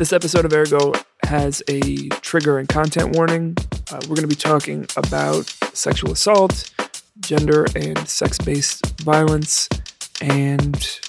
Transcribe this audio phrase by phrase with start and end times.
[0.00, 3.54] This episode of Ergo has a trigger and content warning.
[3.92, 6.72] Uh, we're going to be talking about sexual assault,
[7.20, 9.68] gender and sex based violence,
[10.22, 11.00] and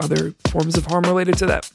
[0.00, 1.70] other forms of harm related to that.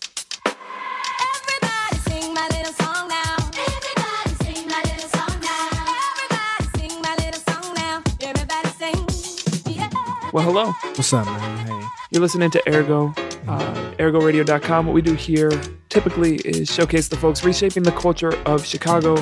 [0.47, 3.35] Everybody sing my little song now.
[3.37, 5.69] Everybody sing my little song now.
[6.17, 8.01] Everybody sing my little song now.
[8.23, 9.75] Everybody sing.
[9.75, 9.91] Yeah.
[10.33, 10.71] Well, hello.
[10.95, 11.67] What's up, man?
[11.67, 11.87] Hey.
[12.09, 13.09] You're listening to Ergo,
[13.47, 14.87] uh, ergoradio.com.
[14.87, 15.51] What we do here
[15.95, 19.15] typically is showcase the folks reshaping the culture of Chicago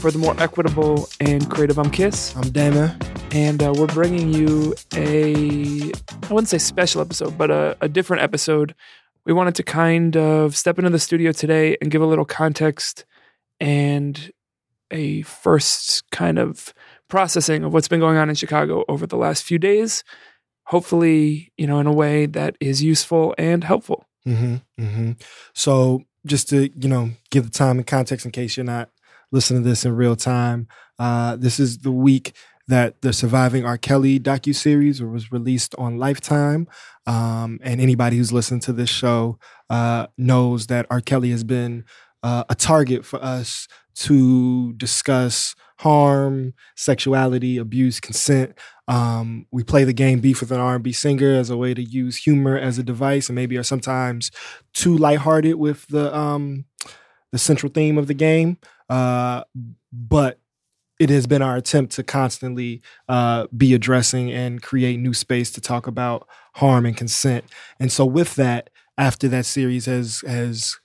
[0.00, 2.34] for the more equitable and creative I'm Kiss.
[2.36, 2.98] I'm Damon.
[3.32, 8.22] And uh, we're bringing you a, I wouldn't say special episode, but a, a different
[8.22, 8.74] episode.
[9.26, 13.04] We wanted to kind of step into the studio today and give a little context
[13.60, 14.32] and
[14.90, 16.72] a first kind of
[17.08, 20.02] processing of what's been going on in Chicago over the last few days.
[20.64, 24.06] Hopefully, you know, in a way that is useful and helpful.
[24.26, 24.56] Mm-hmm.
[24.82, 25.12] Mm-hmm.
[25.54, 28.90] So just to, you know, give the time and context in case you're not
[29.32, 30.68] listening to this in real time,
[30.98, 32.34] uh, this is the week
[32.68, 33.76] that the Surviving R.
[33.76, 36.68] Kelly docu-series was released on Lifetime.
[37.06, 41.00] Um, and anybody who's listened to this show uh, knows that R.
[41.00, 41.84] Kelly has been
[42.22, 48.52] uh, a target for us to discuss harm, sexuality, abuse, consent.
[48.86, 52.18] Um, we play the game beef with an R&B singer as a way to use
[52.18, 54.30] humor as a device, and maybe are sometimes
[54.74, 56.66] too lighthearted with the um,
[57.32, 58.58] the central theme of the game.
[58.90, 59.44] Uh,
[59.90, 60.38] but
[60.98, 65.62] it has been our attempt to constantly uh, be addressing and create new space to
[65.62, 67.46] talk about harm and consent.
[67.78, 70.78] And so, with that, after that series has has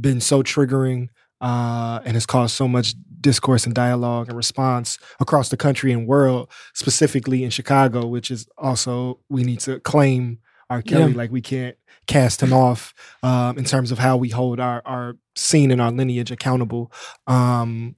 [0.00, 1.10] been so triggering
[1.42, 6.06] uh, and has caused so much discourse and dialogue and response across the country and
[6.06, 10.38] world, specifically in Chicago, which is also we need to claim
[10.70, 10.82] R.
[10.82, 11.12] Kelly.
[11.12, 11.16] Yeah.
[11.16, 15.16] Like we can't cast him off um, in terms of how we hold our our
[15.36, 16.92] scene and our lineage accountable.
[17.26, 17.96] Um,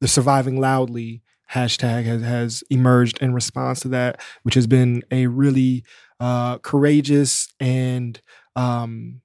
[0.00, 5.26] the surviving loudly hashtag has, has emerged in response to that, which has been a
[5.26, 5.84] really
[6.20, 8.20] uh, courageous and
[8.54, 9.20] um,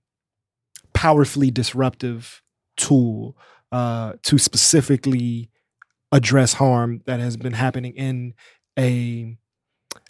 [0.94, 2.42] powerfully disruptive
[2.78, 3.38] tool
[3.74, 5.50] uh, to specifically
[6.12, 8.34] address harm that has been happening in
[8.80, 9.36] a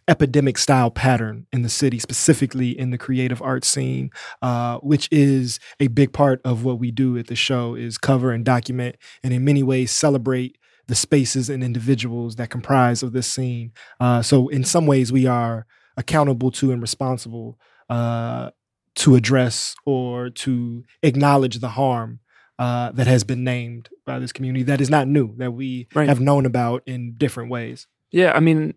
[0.07, 5.59] epidemic style pattern in the city specifically in the creative arts scene uh, which is
[5.79, 9.33] a big part of what we do at the show is cover and document and
[9.33, 10.57] in many ways celebrate
[10.87, 13.71] the spaces and individuals that comprise of this scene.
[13.99, 17.57] Uh, so in some ways we are accountable to and responsible
[17.89, 18.49] uh,
[18.95, 22.19] to address or to acknowledge the harm
[22.59, 26.07] uh, that has been named by this community that is not new that we Right.
[26.07, 28.75] have known about in different ways Yeah, I mean,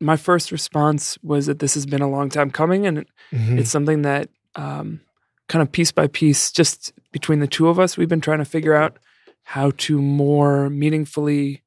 [0.00, 3.58] my first response was that this has been a long time coming, and Mhm.
[3.58, 5.00] it's something that um,
[5.48, 8.44] kind of piece by piece, just between the two of us, we've been trying to
[8.44, 8.98] figure out
[9.42, 11.62] how to more meaningfully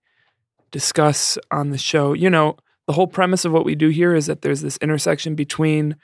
[0.72, 2.14] discuss on the show.
[2.14, 5.36] You know, the whole premise of what we do here is that there's this intersection
[5.36, 5.96] between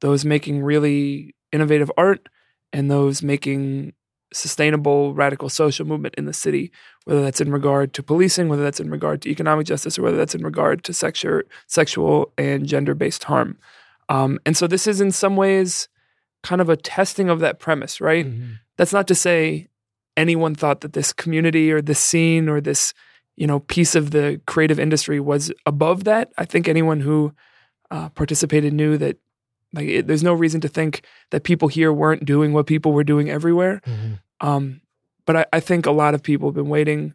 [0.00, 2.28] those making really innovative art
[2.72, 3.92] and those making
[4.34, 6.70] sustainable radical social movement in the city,
[7.04, 10.16] whether that's in regard to policing, whether that's in regard to economic justice, or whether
[10.16, 13.56] that's in regard to sexual, sexual and gender based harm.
[14.08, 15.88] Um, and so this is in some ways
[16.42, 18.26] kind of a testing of that premise, right?
[18.26, 18.58] Mhm.
[18.76, 19.68] That's not to say
[20.16, 22.92] anyone thought that this community or this scene or this
[23.36, 26.32] you know piece of the creative industry was above that.
[26.38, 27.32] I think anyone who
[27.90, 29.16] uh, participated knew that
[29.74, 33.04] like it, there's no reason to think that people here weren't doing what people were
[33.04, 33.80] doing everywhere.
[33.86, 34.18] Mhm.
[34.40, 34.80] Um,
[35.26, 37.14] but I, I think a lot of people have been waiting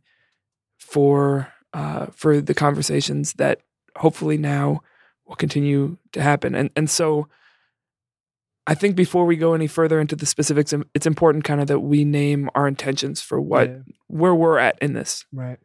[0.78, 3.62] for uh, for the conversations that
[3.98, 4.82] hopefully now
[5.28, 6.56] will continue to happen.
[6.56, 7.28] And and so
[8.72, 11.66] I think before we go any further into the specifics, um, it's important kind of
[11.68, 13.78] that we name our intentions for what Yeah.
[14.08, 15.26] where we're at in this.
[15.34, 15.58] Right.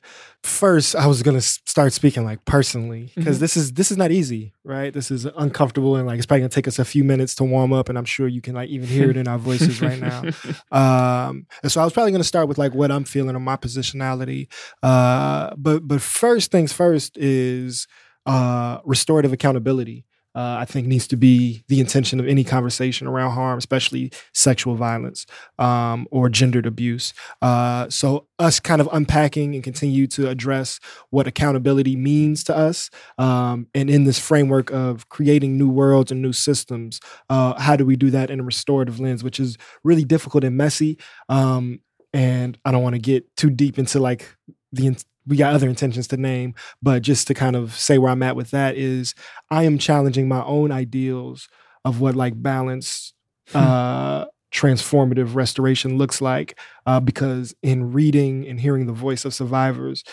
[0.42, 3.40] First, I was gonna start speaking like personally because Mhm.
[3.40, 4.92] this is this is not easy, right?
[4.92, 7.72] This is uncomfortable and like it's probably gonna take us a few minutes to warm
[7.74, 10.22] up, and I'm sure you can like even hear it in our voices right now.
[10.72, 13.56] Um, and so I was probably gonna start with like what I'm feeling on my
[13.56, 14.48] positionality.
[14.82, 17.86] Uh, but but first things first is
[18.26, 20.06] uh, restorative accountability.
[20.34, 24.74] Uh, I think needs to be the intention of any conversation around harm, especially sexual
[24.74, 25.26] violence
[25.58, 27.12] um, or gendered abuse.
[27.40, 32.90] Uh, so us kind of unpacking and continue to address what accountability means to us,
[33.18, 37.00] um, and in this framework of creating new worlds and new systems,
[37.30, 40.56] uh, how do we do that in a restorative lens, which is really difficult and
[40.56, 40.98] messy.
[41.28, 41.80] Um,
[42.12, 44.36] and I don't want to get too deep into like
[44.72, 44.96] the
[45.26, 48.36] we got other intentions to name, but just to kind of say where I'm at
[48.36, 49.14] with that is
[49.50, 51.48] I am challenging my own ideals
[51.84, 53.14] of what like balanced
[53.54, 54.24] uh
[54.54, 56.58] transformative restoration looks like.
[56.86, 60.04] Uh, because in reading and hearing the voice of survivors,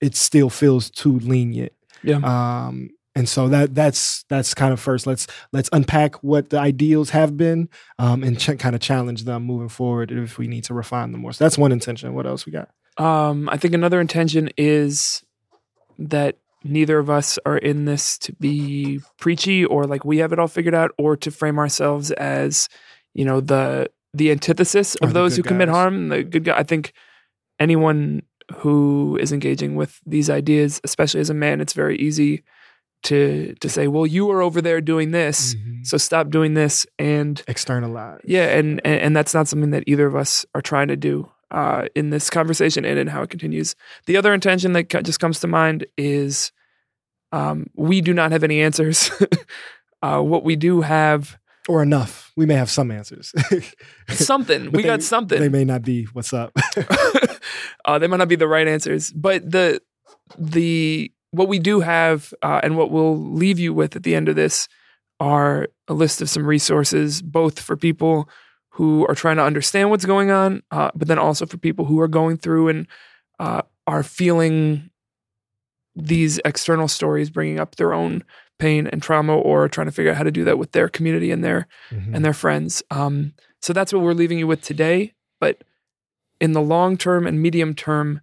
[0.00, 1.72] it still feels too lenient.
[2.02, 2.16] Yeah.
[2.16, 5.06] Um, and so that that's that's kind of first.
[5.06, 7.68] Let's let's unpack what the ideals have been,
[7.98, 11.20] um, and ch- kind of challenge them moving forward if we need to refine them
[11.20, 11.32] more.
[11.32, 12.14] So that's one intention.
[12.14, 12.70] What else we got?
[13.00, 15.22] Um, I think another intention is
[15.98, 20.38] that neither of us are in this to be preachy or like we have it
[20.38, 22.68] all figured out or to frame ourselves as,
[23.14, 26.08] you know, the the antithesis of the those who good commit harm.
[26.08, 26.58] The good guy.
[26.58, 26.92] I think
[27.58, 28.22] anyone
[28.56, 32.42] who is engaging with these ideas, especially as a man, it's very easy
[33.04, 35.86] to to say, "Well, you are over there doing this, Mhm.
[35.86, 38.20] so stop doing this." And Externalize.
[38.24, 41.30] yeah, and and and that's not something that either of us are trying to do
[41.50, 43.74] uh, in this conversation and in how it continues.
[44.06, 46.52] The other intention that just comes to mind is
[47.32, 49.10] um, we do not have any answers.
[50.02, 51.38] uh, what we do have
[51.68, 52.32] or enough.
[52.36, 53.32] We may have some answers.
[54.08, 54.72] something.
[54.72, 55.38] We they- got something.
[55.38, 56.52] They may not be what's up.
[57.84, 59.80] uh, they might not be the right answers, but the
[60.38, 64.28] the what we do have uh, and what we'll leave you with at the end
[64.28, 64.68] of this
[65.20, 68.28] are a list of some resources, both for people
[68.70, 72.00] who are trying to understand what's going on, uh, but then also for people who
[72.00, 72.86] are going through and
[73.38, 74.90] uh, are feeling
[75.96, 78.22] these external stories bringing up their own
[78.58, 81.30] pain and trauma, or trying to figure out how to do that with their community
[81.30, 82.14] and their Mhm.
[82.14, 82.82] and their friends.
[82.90, 83.32] Um,
[83.62, 85.14] so that's what we're leaving you with today.
[85.40, 85.64] But
[86.40, 88.20] in the long term and medium term,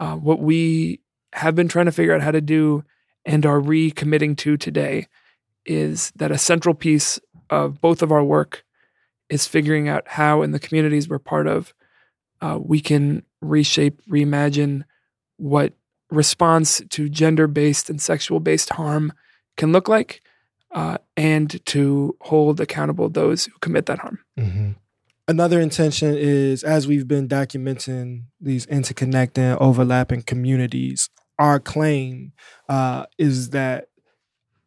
[0.00, 1.00] uh, what we
[1.34, 2.84] have been trying to figure out how to do
[3.24, 5.06] and are recommitting to today
[5.64, 7.20] is that a central piece
[7.50, 8.64] of both of our work
[9.30, 11.74] is figuring out how, in the communities we're part of,
[12.40, 14.84] uh, we can reshape, reimagine
[15.36, 15.72] what
[16.10, 19.12] response to gender based and sexual based harm
[19.56, 20.22] can look like
[20.72, 24.18] uh, and to hold accountable those who commit that harm.
[24.38, 24.76] Mhm.
[25.26, 32.32] Another intention is as we've been documenting these interconnecting, overlapping communities, our claim
[32.68, 33.88] uh, is that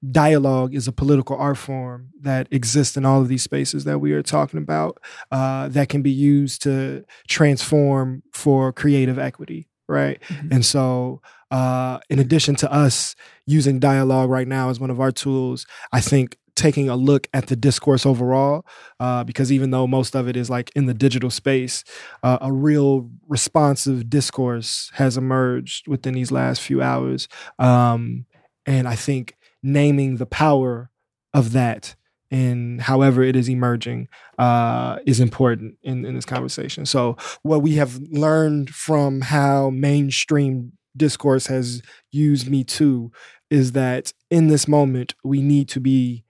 [0.09, 4.13] dialogue is a political art form that exists in all of these spaces that we
[4.13, 4.98] are talking about
[5.31, 10.19] uh, that can be used to transform for creative equity, right?
[10.30, 10.51] Mhm.
[10.53, 11.21] And so,
[11.51, 13.15] uh, in addition to us
[13.45, 17.48] using dialogue right now as one of our tools, I think taking a look at
[17.48, 18.65] the discourse overall,
[19.00, 21.83] uh, because even though most of it is like in the digital space,
[22.24, 27.27] uh, a real responsive discourse has emerged within these last few hours.
[27.59, 28.25] Um,
[28.65, 30.89] and I think naming the power
[31.33, 31.95] of that
[32.31, 34.07] and however it is emerging
[34.39, 36.85] uh, is important in, in this conversation.
[36.85, 41.81] So, what we have learned from how mainstream discourse has
[42.11, 43.11] used Me Too
[43.49, 46.23] is that in this moment, we need to be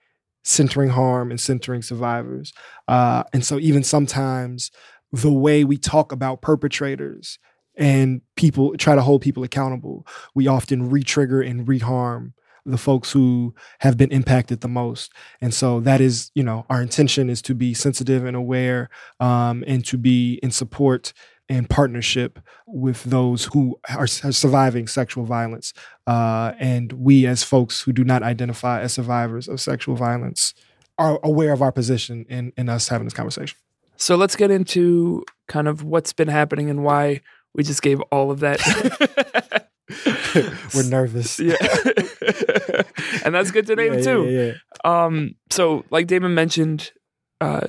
[0.43, 2.51] centering harm and centering survivors.
[2.87, 4.71] Uh, and so, even sometimes,
[5.11, 7.37] the way we talk about perpetrators
[7.75, 12.33] and people try to hold people accountable, we often re trigger and reharm
[12.65, 15.11] the folks who have been impacted the most.
[15.39, 19.63] And so that is, you know, our intention is to be sensitive and aware um,
[19.67, 21.13] and to be in support
[21.49, 25.73] and partnership with those who are, are surviving sexual violence.
[26.07, 30.53] Uh, and we, as folks who do not identify as survivors of sexual violence,
[30.97, 33.57] are aware of our position in, in us having this conversation.
[33.97, 37.21] So let's get into kind of what's been happening and why
[37.53, 39.67] we just gave all of that.
[40.73, 41.39] We're nervous.
[41.39, 41.55] yeah.
[43.25, 44.25] and that's good to name Yeah, too.
[44.29, 44.53] yeah,
[44.85, 45.05] yeah.
[45.05, 46.91] Um, so, like Damon mentioned,
[47.39, 47.67] uh,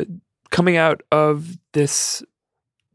[0.51, 2.23] coming out of this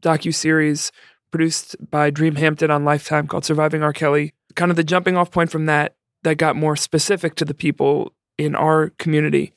[0.02, 0.92] docu series
[1.30, 3.92] produced by Dream Hampton on Lifetime called "Surviving R.
[3.92, 7.54] Kelly," kind of the jumping off point from that that got more specific to the
[7.54, 9.52] people in our community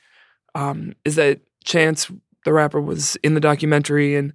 [0.55, 2.11] um, is that Chance,
[2.45, 4.33] the rapper, was in the documentary and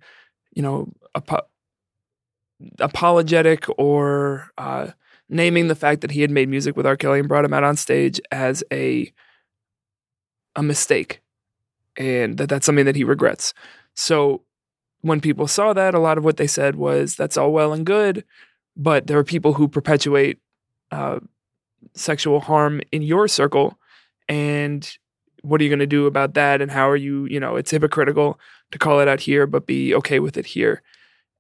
[0.54, 1.46] you know apo-
[2.78, 4.88] apologetic or uh,
[5.28, 6.97] naming the fact that he had made music with R.
[6.97, 9.12] Kelly and brought him out on stage as a
[10.54, 11.21] a mistake
[11.97, 13.54] and that that's something that he regrets.
[13.95, 14.42] So
[15.00, 17.87] when people saw that, a lot of what they said was that's all well and
[17.87, 18.25] good,
[18.76, 20.38] but there are people who perpetuate
[20.90, 21.21] uh,
[21.95, 23.78] sexual harm in your circle,
[24.28, 24.99] and
[25.42, 26.61] what are you going to do about that?
[26.61, 27.26] And how are you?
[27.26, 28.38] You know, it's hypocritical
[28.73, 30.83] to call it out here, but be okay with it here.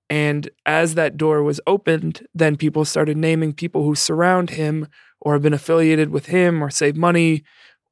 [0.08, 4.88] And as that door was opened, then people started naming people who surround him
[5.20, 7.42] or have been affiliated with him or save money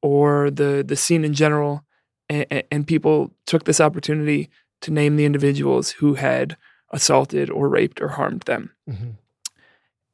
[0.01, 1.83] or the the scene in general.
[2.29, 4.49] And, and people took this opportunity
[4.81, 6.57] to name the individuals who had
[6.91, 8.71] assaulted or raped or harmed them.
[8.89, 9.15] Mhm.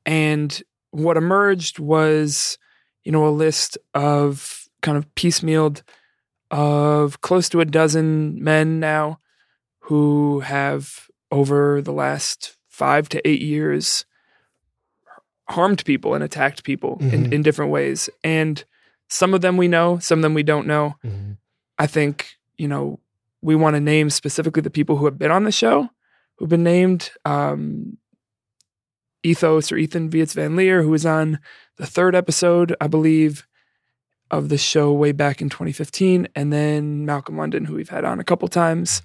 [0.06, 2.58] And what emerged was,
[3.04, 5.84] you know, a list of kind of piecemealed
[6.50, 9.20] of close to a dozen men now
[9.80, 14.06] who have over the last five to eight years
[15.50, 17.34] harmed people and attacked people in, Mhm.
[17.34, 18.10] in different ways.
[18.24, 18.64] And
[19.10, 20.96] some of them we know, some of them we don't know.
[21.04, 21.38] Mhm.
[21.78, 23.00] I think, you know,
[23.42, 25.90] we want to name specifically the people who have been on the show,
[26.38, 27.12] who've been named.
[27.26, 27.98] Um,
[29.24, 31.40] Ethos or Ethan Viets-VanLear, who was on
[31.78, 33.46] the third episode, I believe,
[34.32, 38.20] of the show way back in 2015, and then Malcolm London, who we've had on
[38.20, 39.02] a couple times,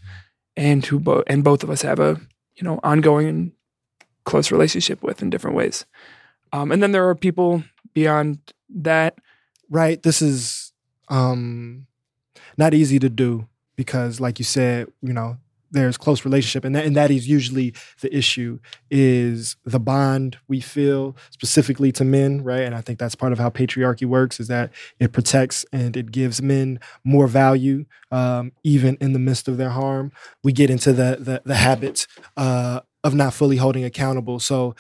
[0.57, 2.21] and who bo- and both of us have a
[2.57, 3.53] you know ongoing and
[4.25, 5.85] close relationship with in different ways.
[6.53, 7.63] Um, and then there are people
[7.95, 8.39] beyond
[8.71, 9.19] that.
[9.71, 10.73] right this is
[11.09, 11.87] um
[12.57, 13.47] not easy to do
[13.77, 15.37] because like you said you know
[15.77, 18.59] there's close relationship and that, and that is usually the issue
[18.91, 22.63] is the bond we feel specifically to men right?
[22.63, 26.11] And i think that's part of how patriarchy works is that it protects and it
[26.11, 30.13] gives men more value um, even in the midst of their harm.
[30.43, 32.07] We get into the the, the habit
[32.37, 34.41] uh, of not fully holding accountable.
[34.41, 34.75] So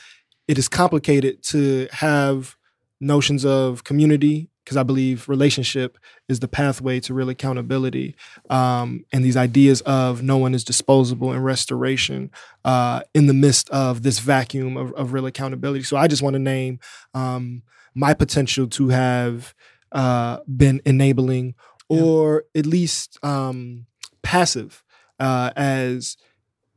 [0.48, 2.56] it is complicated to have
[3.00, 5.96] notions of community because I believe relationship
[6.28, 8.16] is the pathway to real accountability.
[8.50, 12.32] Um, and these ideas of no one is disposable and restoration
[12.64, 15.84] uh, in the midst of this vacuum of, of real accountability.
[15.84, 16.80] So I just want to name
[17.14, 17.62] um,
[17.94, 19.54] my potential to have
[19.92, 21.54] uh, been enabling
[21.88, 23.86] or at least um,
[24.22, 24.82] passive
[25.20, 26.16] uh, as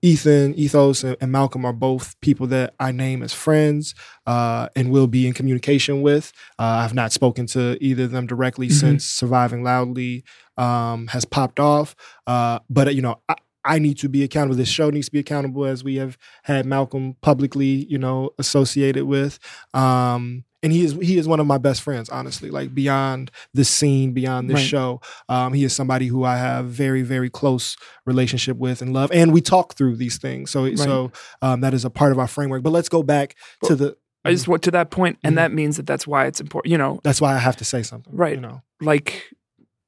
[0.01, 3.93] Ethan, Ethos, and, Malcolm are both people that I name as friends
[4.25, 6.31] uh, and will be in communication with.
[6.57, 8.79] Uh, I've not spoken to either of them directly Mhm.
[8.79, 10.23] since Surviving Loudly
[10.57, 11.95] um, has popped off.
[12.27, 14.55] Uh, but, you know, I, I need to be accountable.
[14.55, 19.05] This show needs to be accountable as we have had Malcolm publicly, you know, associated
[19.05, 19.37] with.
[19.73, 22.49] Um, and he is he is one of my best friends, honestly.
[22.51, 24.67] Like beyond this scene, beyond this Right.
[24.67, 27.75] show, um, he is somebody who I have very very close
[28.05, 30.51] relationship with and love, and we talk through these things.
[30.51, 31.11] So so
[31.41, 32.63] um, that is a part of our framework.
[32.63, 33.35] But let's go back
[33.65, 33.97] to the.
[34.25, 35.37] I just went to that point, and Mhm.
[35.37, 36.71] that means that that's why it's important.
[36.71, 38.35] You know, That's why I have to say something, Right.
[38.35, 39.33] You know, like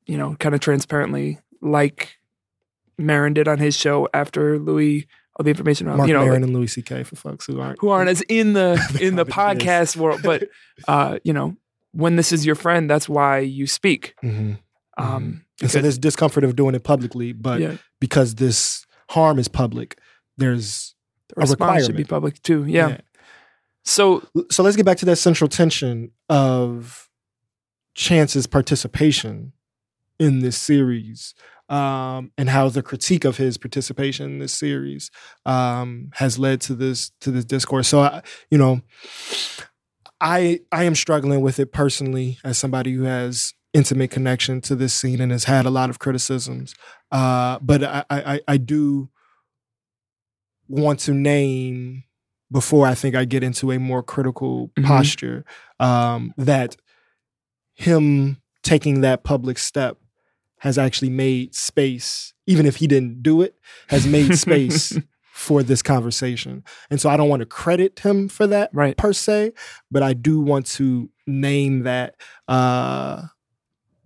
[0.08, 2.18] you know, kind of transparently, like
[2.98, 5.08] Maron did on his show after Louis
[5.38, 7.04] all the information on Mark you know Maron and Louis C.K.
[7.04, 10.50] for folks who aren't who aren't as in the in the podcast world, but
[10.88, 11.56] uh, you know,
[11.94, 14.16] when this is your friend, that's why you speak.
[14.24, 14.60] Mhm.
[14.98, 19.48] Um, And so there's discomfort of doing it publicly, but yeah, because this harm is
[19.48, 19.98] public,
[20.38, 20.96] there's
[21.30, 22.66] the a response should be public too.
[22.66, 22.98] Yeah.
[23.84, 27.10] So So let's get back to that central tension of
[27.96, 29.54] Chance's participation
[30.20, 31.34] in this series
[31.72, 35.10] um, and how the critique of his participation in this series
[35.46, 37.88] um, has led to this to this discourse.
[37.88, 38.82] So I, you know,
[40.20, 44.94] I I am struggling with it personally as somebody who has intimate connection to this
[44.94, 46.75] scene and has had a lot of criticisms.
[47.12, 49.10] Uh, but I, I I do
[50.68, 52.04] want to name
[52.51, 54.86] before I think I get into a more critical Mhm.
[54.86, 55.46] posture
[55.80, 56.75] um, that
[57.75, 59.98] him taking that public step
[60.62, 63.56] has actually made space, even if he didn't do it,
[63.88, 64.96] has made space
[65.34, 66.63] for this conversation.
[66.91, 68.96] And so I don't want to credit him for that right.
[68.96, 69.53] per se,
[69.89, 72.15] but I do want to name that.
[72.48, 73.24] Uh,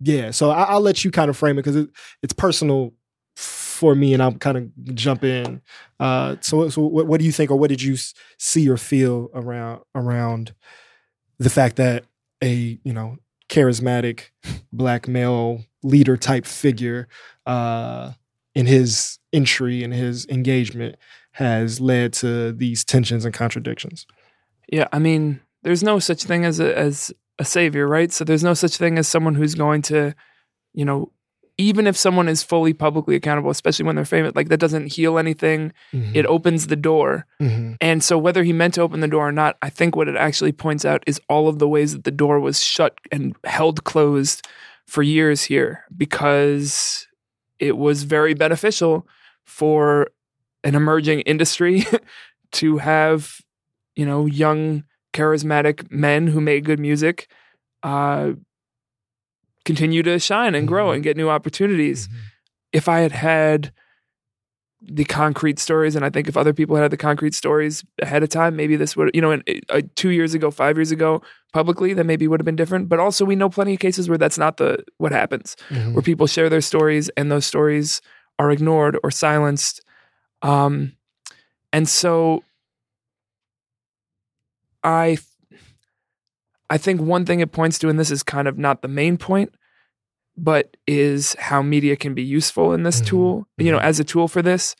[0.00, 1.90] yeah, so I, I'll let you kind of frame it because it,
[2.22, 2.94] it's personal
[3.34, 5.60] for me, and I'll kind of jump in.
[6.00, 7.98] Uh, so, so what, what do you think, or what did you
[8.38, 10.54] see or feel around around
[11.38, 12.04] the fact that
[12.42, 14.30] a you know charismatic
[14.72, 17.08] black male leader type figure
[17.46, 18.12] uh,
[18.54, 20.96] in his entry and his engagement
[21.32, 24.06] has led to these tensions and contradictions?
[24.72, 28.10] Yeah, I mean, there's no such thing as a as a savior, right?
[28.10, 30.14] So there's no such thing as someone who's going to,
[30.72, 31.12] you know,
[31.58, 35.18] even if someone is fully publicly accountable, especially when they're famous, like that doesn't heal
[35.18, 35.72] anything.
[35.92, 37.26] It opens the door.
[37.40, 37.76] Mhm.
[37.80, 40.16] And so whether he meant to open the door or not, I think what it
[40.16, 43.84] actually points out is all of the ways that the door was shut and held
[43.84, 44.46] closed
[44.86, 47.06] for years here because
[47.58, 49.06] it was very beneficial
[49.46, 50.08] for
[50.62, 51.86] an emerging industry
[52.52, 53.40] to have,
[53.94, 54.84] you know, young
[55.14, 57.28] charismatic men who made good music
[57.82, 58.32] uh,
[59.66, 62.08] continue to shine and grow and get new opportunities.
[62.72, 63.72] If I had had
[64.80, 68.22] the concrete stories, and I think if other people had had the concrete stories ahead
[68.22, 71.22] of time, maybe this would, you know, in, uh, two years ago, five years ago,
[71.52, 72.88] publicly, then maybe would have been different.
[72.88, 75.92] But also, we know plenty of cases where that's not the what happens, Mhm.
[75.94, 78.00] where people share their stories and those stories
[78.38, 79.82] are ignored or silenced.
[80.42, 80.92] Um,
[81.72, 82.44] and so,
[84.84, 85.18] I,
[86.70, 89.16] I think one thing it points to, and this is kind of not the main
[89.16, 89.54] point,
[90.36, 93.06] but is how media can be useful in this Mhm.
[93.06, 93.82] tool, you know, Mhm.
[93.84, 94.74] as a tool for this.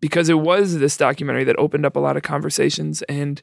[0.00, 3.42] because it was this documentary that opened up a lot of conversations and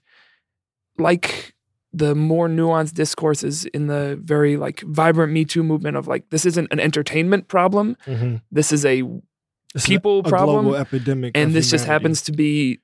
[1.00, 1.56] like
[1.92, 6.46] the more nuanced discourses in the very like vibrant Me Too movement of like this
[6.46, 7.98] isn't an entertainment problem.
[8.06, 8.42] Mhm.
[8.52, 9.02] This is a
[9.84, 12.80] People a, problem, global epidemic, and this just happens to be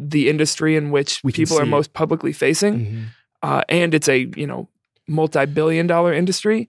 [0.00, 2.74] the industry in which We people are most publicly facing.
[2.86, 3.02] Mhm.
[3.42, 4.68] Uh, and it's a you know
[5.08, 6.68] multi-billion dollar industry.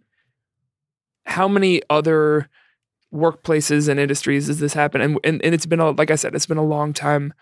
[1.26, 2.50] How many other
[3.14, 5.02] workplaces and industries does this happen?
[5.02, 7.34] And, and and it's been a like i said it's been a long time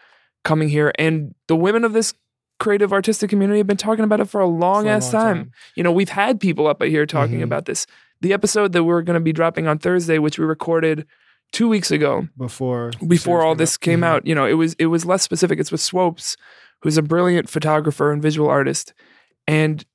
[0.43, 0.91] coming here.
[0.99, 2.13] And the women of this
[2.59, 5.23] creative artistic community have been talking about it for a long For a ass long
[5.23, 5.51] time.
[5.75, 7.43] you know we've had people up here talking Mhm.
[7.43, 7.87] about this.
[8.21, 11.07] The episode that we're going to be dropping on thursday which we recorded
[11.51, 14.05] two weeks ago before before all this came Mhm.
[14.05, 15.59] out you know it was it was less specific.
[15.59, 16.37] It's with swopes
[16.83, 18.93] who's a brilliant photographer and visual artist
[19.51, 19.85] and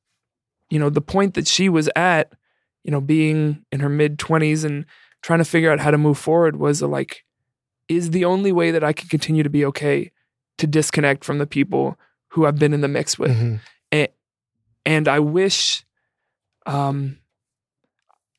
[0.71, 2.33] you know the point that she was at
[2.85, 4.85] you know being in her mid 20s and
[5.23, 7.25] trying to figure out how to move forward was a, like
[7.89, 10.11] is the only way that i can continue to be okay
[10.59, 11.99] to disconnect from the people
[12.29, 13.61] who i've been in the mix with Mhm.
[14.85, 15.85] and I wish,
[16.65, 17.19] um,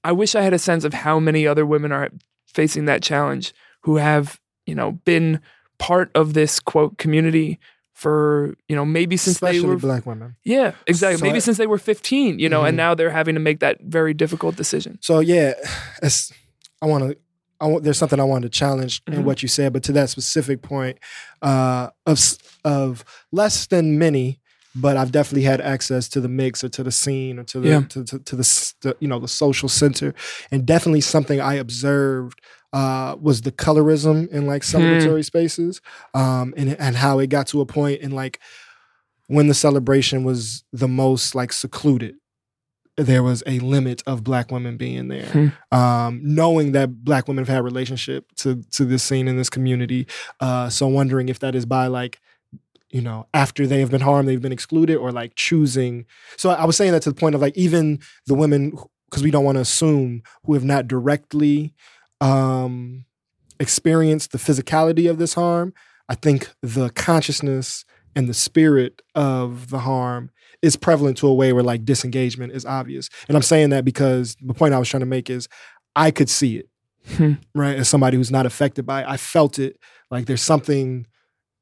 [0.03, 2.09] I wish I had a sense of how many other women are
[2.47, 5.41] facing that challenge who have, you know, been
[5.77, 7.59] part of this quote community
[8.01, 10.35] for, you know, maybe since especially they were, black women.
[10.43, 12.83] yeah, exactly, So maybe I- since they were fifteen, you know, and Mhm.
[12.83, 14.99] now they're having to make that very difficult decision.
[15.01, 15.53] So yeah,
[16.81, 17.17] I want to.
[17.59, 19.13] I want, there's something I wanted to challenge Mhm.
[19.15, 20.99] in what you said, but to that specific point
[21.41, 22.19] uh, of
[22.63, 24.39] of less than many,
[24.75, 27.67] but I've definitely had access to the mix or to the scene or to the
[27.69, 27.81] Yeah.
[27.89, 30.13] to, to, to the, the you know the social center,
[30.51, 32.39] and definitely something I observed
[32.73, 35.81] uh, was the colorism in like celebratory spaces,
[36.13, 38.39] um, and and how it got to a point in like
[39.27, 42.15] when the celebration was the most like secluded.
[42.99, 45.47] There was a limit of black women being there Hmm.
[45.71, 50.07] um, knowing that black women have had relationship to to this scene in this community.
[50.39, 52.19] Uh, so wondering if that is by like,
[52.89, 56.05] you know, after they have been harmed, they've been excluded, or like choosing.
[56.37, 58.71] So I was saying that to the point of like even the women,
[59.09, 61.75] because we don't want to assume who have not directly
[62.21, 63.05] um,
[63.59, 65.73] experience the physicality of this harm.
[66.09, 71.53] I think the consciousness and the spirit of the harm is prevalent to a way
[71.53, 73.09] where like disengagement is obvious.
[73.27, 75.47] And I'm saying that because the point I was trying to make is
[75.95, 76.69] I could see it,
[77.15, 77.33] Hmm.
[77.53, 77.77] right?
[77.77, 79.77] As somebody who's not affected by it, I felt it.
[80.09, 81.05] Like there's something,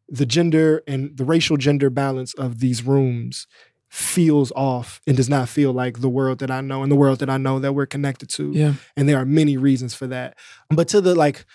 [0.07, 3.47] the gender and the racial gender balance of these rooms
[3.89, 7.19] feels off and does not feel like the world that I know and the world
[7.19, 10.37] that I know that we're connected to Yeah, and there are many reasons for that
[10.69, 11.45] but to the like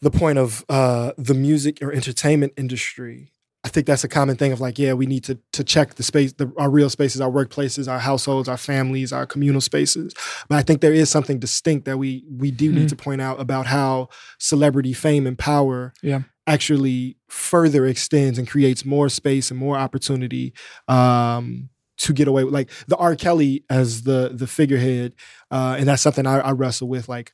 [0.00, 3.30] the point of uh the music or entertainment industry
[3.64, 6.02] i think that's a common thing of like yeah we need to to check the
[6.02, 10.12] space the, our real spaces our workplaces our households our families our communal spaces
[10.48, 12.74] but i think there is something distinct that we we do Mhm.
[12.74, 16.22] need to point out about how celebrity fame and power Yeah.
[16.46, 20.52] Actually further extends and creates more space and more opportunity
[20.88, 23.16] um to get away with like the R.
[23.16, 25.14] Kelly as the the figurehead,
[25.50, 27.08] uh, and that's something I, I wrestle with.
[27.08, 27.32] Like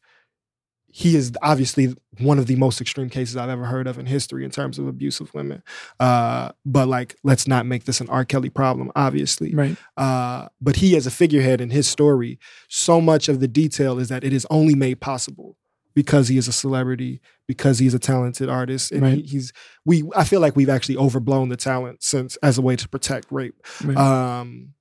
[0.93, 4.45] he is obviously one of the most extreme cases I've ever heard of in history
[4.45, 5.63] in terms of abuse of women.
[6.01, 8.25] Uh, but like, let's not make this an R.
[8.25, 9.55] Kelly problem, obviously.
[9.55, 9.77] right.
[9.97, 14.09] Uh, but he, as a figurehead in his story, so much of the detail is
[14.09, 15.57] that it is only made possible
[15.95, 19.15] because he is a celebrity, because he's a talented artist, and Right.
[19.19, 19.53] he, he's
[19.85, 20.05] we.
[20.17, 23.55] I feel like we've actually overblown the talent since as a way to protect rape.
[23.85, 23.97] right.
[23.97, 24.75] Um,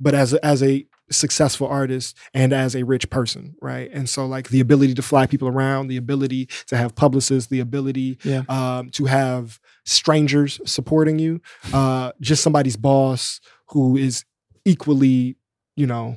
[0.00, 3.90] but as a, as a successful artist and as a rich person, right?
[3.92, 7.60] And so like the ability to fly people around, the ability to have publicists, the
[7.60, 8.42] ability Yeah.
[8.48, 11.40] um, to have strangers supporting you,
[11.72, 14.24] uh, just somebody's boss who is
[14.64, 15.36] equally,
[15.76, 16.16] you know,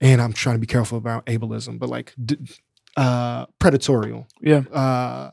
[0.00, 2.38] and I'm trying to be careful about ableism, but like d-
[2.96, 5.30] uh, predatorial, yeah, uh,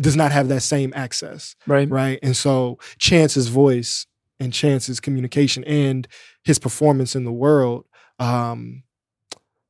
[0.00, 1.88] does not have that same access right.
[1.90, 2.18] right?
[2.22, 4.06] And so Chance's voice
[4.38, 6.06] and Chance's communication and
[6.44, 7.86] his performance in the world
[8.18, 8.82] um,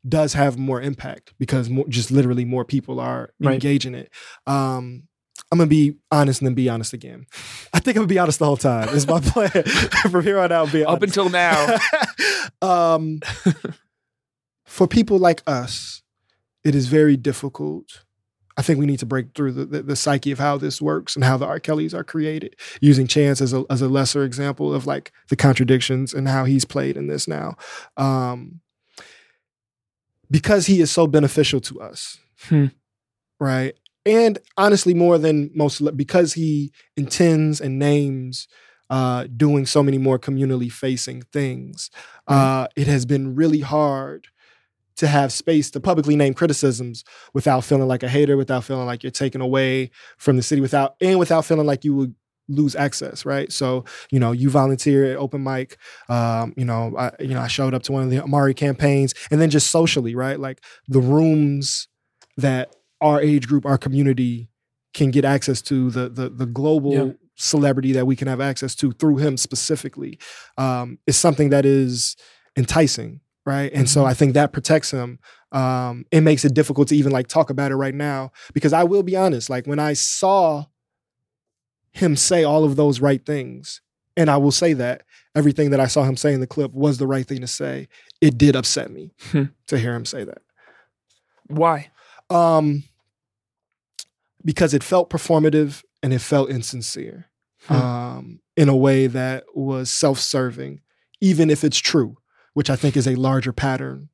[0.08, 3.54] does have more impact because more, just literally more people are Right.
[3.54, 4.10] engaging it.
[4.46, 5.04] Um,
[5.50, 7.26] I'm gonna be honest and then be honest again.
[7.72, 8.88] I think I'm gonna be honest the whole time.
[8.90, 9.50] Is my plan
[10.10, 10.70] from here on out.
[10.70, 11.76] Be Up until now,
[12.62, 13.18] um,
[14.64, 16.02] for people like us,
[16.64, 18.04] it is very difficult.
[18.56, 21.14] I think we need to break through the, the, the psyche of how this works
[21.14, 21.60] and how the R.
[21.60, 26.12] Kellys are created, using Chance as a, as a lesser example of like the contradictions
[26.12, 27.56] and how he's played in this now.
[27.96, 28.60] Um,
[30.30, 32.66] because he is so beneficial to us, Hmm.
[33.38, 33.74] right?
[34.06, 38.48] And honestly, more than most, because he intends and names
[38.88, 41.90] uh, doing so many more communally facing things,
[42.26, 44.28] uh, it has been really hard
[45.00, 49.02] to have space to publicly name criticisms without feeling like a hater, without feeling like
[49.02, 52.14] you're taken away from the city, without and without feeling like you would
[52.48, 53.50] lose access, right?
[53.52, 55.76] So, you know, you volunteer at open mic.
[56.08, 59.14] Um, you know, I you know, I showed up to one of the Amara campaigns,
[59.30, 60.38] and then just socially, right?
[60.38, 60.58] Like
[60.88, 61.88] the rooms
[62.36, 64.48] that our age group, our community
[64.94, 67.12] can get access to, the the the global Yeah.
[67.36, 70.18] celebrity that we can have access to through him specifically,
[70.58, 72.16] um, is something that is
[72.56, 73.70] enticing, right?
[73.72, 74.06] And so Mhm.
[74.08, 75.18] I think that protects him.
[75.52, 78.84] Um, it makes it difficult to even like talk about it right now because I
[78.84, 80.66] will be honest, like when I saw
[81.92, 83.80] him say all of those right things,
[84.16, 85.02] and I will say that
[85.34, 87.88] everything that I saw him say in the clip was the right thing to say.
[88.20, 89.44] It did upset me Hmm.
[89.68, 90.42] to hear him say that.
[91.48, 91.90] Why?
[92.28, 92.84] Um,
[94.44, 97.26] because it felt performative and it felt insincere
[97.66, 97.74] Hmm.
[97.74, 100.80] um, in a way that was self-serving,
[101.20, 102.16] even if it's true,
[102.54, 104.08] which I think is a larger pattern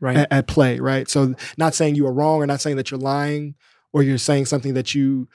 [0.00, 0.16] Right.
[0.16, 1.08] at, at play, right?
[1.08, 3.54] So, not saying you are wrong or not saying that you're lying
[3.92, 5.28] or you're saying something that you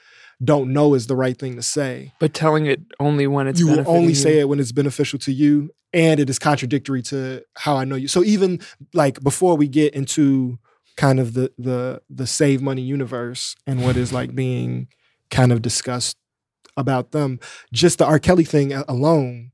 [0.44, 2.12] don't know is the right thing to say.
[2.18, 4.14] but telling it only when it's you will only you.
[4.14, 7.96] say it when it's beneficial to you and it is contradictory to how I know
[7.96, 8.08] you.
[8.08, 8.60] So even
[8.92, 10.58] like before we get into
[10.98, 14.88] kind of the the the save money universe and what is like being
[15.30, 16.14] kind of discussed
[16.76, 17.40] about them,
[17.72, 18.18] just the R.
[18.18, 19.50] Kelly thing alone,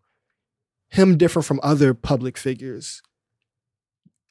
[0.95, 3.03] him different from other public figures.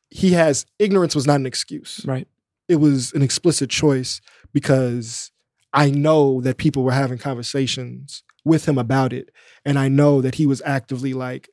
[0.10, 2.28] He has ignorance was not an excuse Right.
[2.68, 4.22] it was an explicit choice
[4.54, 5.32] because
[5.74, 9.30] I know that people were having conversations with him about it,
[9.66, 11.50] and I know that he was actively like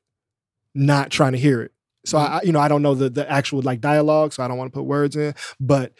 [0.75, 1.73] not trying to hear it.
[2.05, 2.35] So mm-hmm.
[2.35, 4.73] I, you know, I don't know the the actual like dialogue, so I don't want
[4.73, 5.35] to put words in.
[5.59, 5.93] But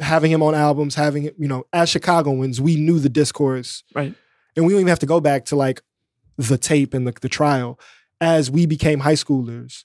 [0.00, 4.14] having him on albums, having it, you know, as Chicagoans, we knew the discourse, Right.
[4.56, 5.82] and we don't even have to go back to like
[6.36, 7.78] the tape and the, the trial.
[8.20, 9.84] As we became high schoolers,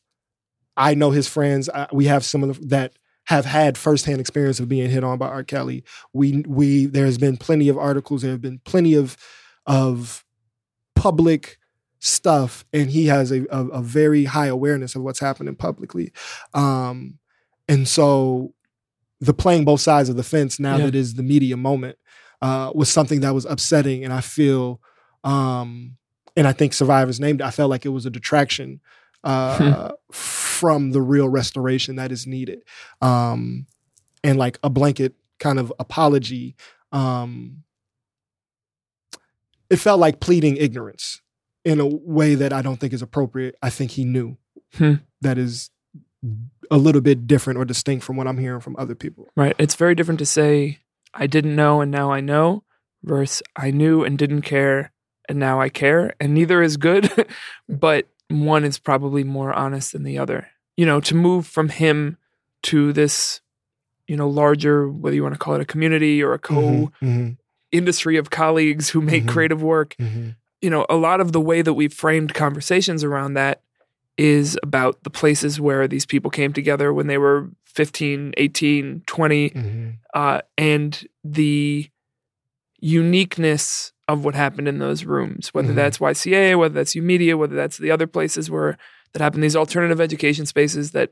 [0.76, 1.70] I know his friends.
[1.70, 2.94] I, we have some of the, that
[3.26, 5.44] have had firsthand experience of being hit on by R.
[5.44, 5.84] Kelly.
[6.14, 8.22] We we there has been plenty of articles.
[8.22, 9.16] There have been plenty of
[9.66, 10.26] of
[10.96, 11.58] public
[12.00, 16.12] stuff, and he has a a, a very high awareness of what's happening publicly.
[16.54, 17.20] Um,
[17.68, 18.54] and so
[19.22, 20.86] the playing both sides of the fence now Yeah.
[20.88, 21.98] that is the media moment
[22.42, 24.82] uh, was something that was upsetting, and I feel.
[25.24, 25.98] Um,
[26.36, 27.44] and I think survivors named it.
[27.46, 28.82] I felt like it was a detraction
[29.24, 32.60] uh, from the real restoration that is needed,
[33.02, 33.68] um,
[34.24, 36.56] and like a blanket kind of apology.
[36.92, 37.64] Um,
[39.70, 41.22] it felt like pleading ignorance
[41.66, 43.56] in a way that I don't think is appropriate.
[43.62, 44.38] I think he knew
[44.76, 44.96] Hmm.
[45.22, 45.70] that is
[46.72, 49.30] a little bit different or distinct from what I'm hearing from other people.
[49.36, 49.56] Right.
[49.60, 50.80] It's very different to say
[51.14, 52.64] I didn't know and now I know
[53.04, 54.92] versus I knew and didn't care
[55.30, 56.14] and now I care.
[56.20, 57.10] And neither is good,
[57.70, 60.48] but one is probably more honest than the other.
[60.78, 62.18] You know, to move from him
[62.64, 63.42] to this,
[64.08, 67.38] you know, larger, whether you want to call it a community or a co Mhm,
[67.72, 69.28] industry of colleagues who make Mhm.
[69.30, 73.34] creative work, mhm, you know, a lot of the way that we've framed conversations around
[73.34, 73.62] that
[74.18, 79.50] is about the places where these people came together when they were 15, 18, 20,
[79.50, 81.90] mhm, uh, and the
[82.84, 85.76] uniqueness of what happened in those rooms, whether Mhm.
[85.76, 88.78] that's YCA, whether that's U Media, whether that's the other places where
[89.14, 91.12] that happen, these alternative education spaces that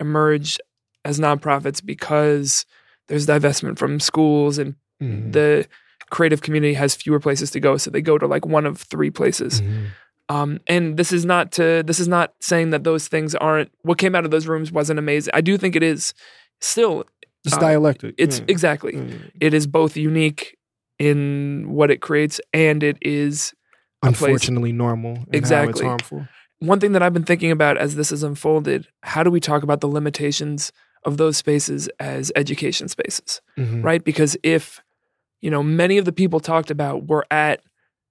[0.00, 0.56] emerge
[1.04, 2.64] as nonprofits because
[3.08, 5.66] there's divestment from schools and mhm, the
[6.10, 9.10] creative community has fewer places to go, so they go to like one of three
[9.10, 9.60] places.
[9.60, 9.86] mhm.
[10.28, 13.98] Um, and this is not to this is not saying that those things aren't what
[13.98, 15.32] came out of those rooms wasn't amazing.
[15.34, 16.14] I do think it is
[16.60, 17.04] still
[17.44, 18.14] It's Uh, dialectic.
[18.18, 18.44] it's yeah.
[18.48, 19.14] exactly Yeah.
[19.40, 20.56] it is both unique
[21.00, 23.52] in what it creates and it is
[24.02, 25.12] unfortunately normal.
[25.12, 25.86] And How it's Exactly.
[25.86, 26.28] harmful.
[26.60, 28.86] one thing that I've been thinking about as this has unfolded.
[29.02, 30.72] How do we talk about the limitations
[31.06, 33.40] of those spaces as education spaces?
[33.58, 33.82] Mhm.
[33.82, 34.04] right?
[34.04, 34.80] Because if,
[35.40, 37.62] you know, many of the people talked about were at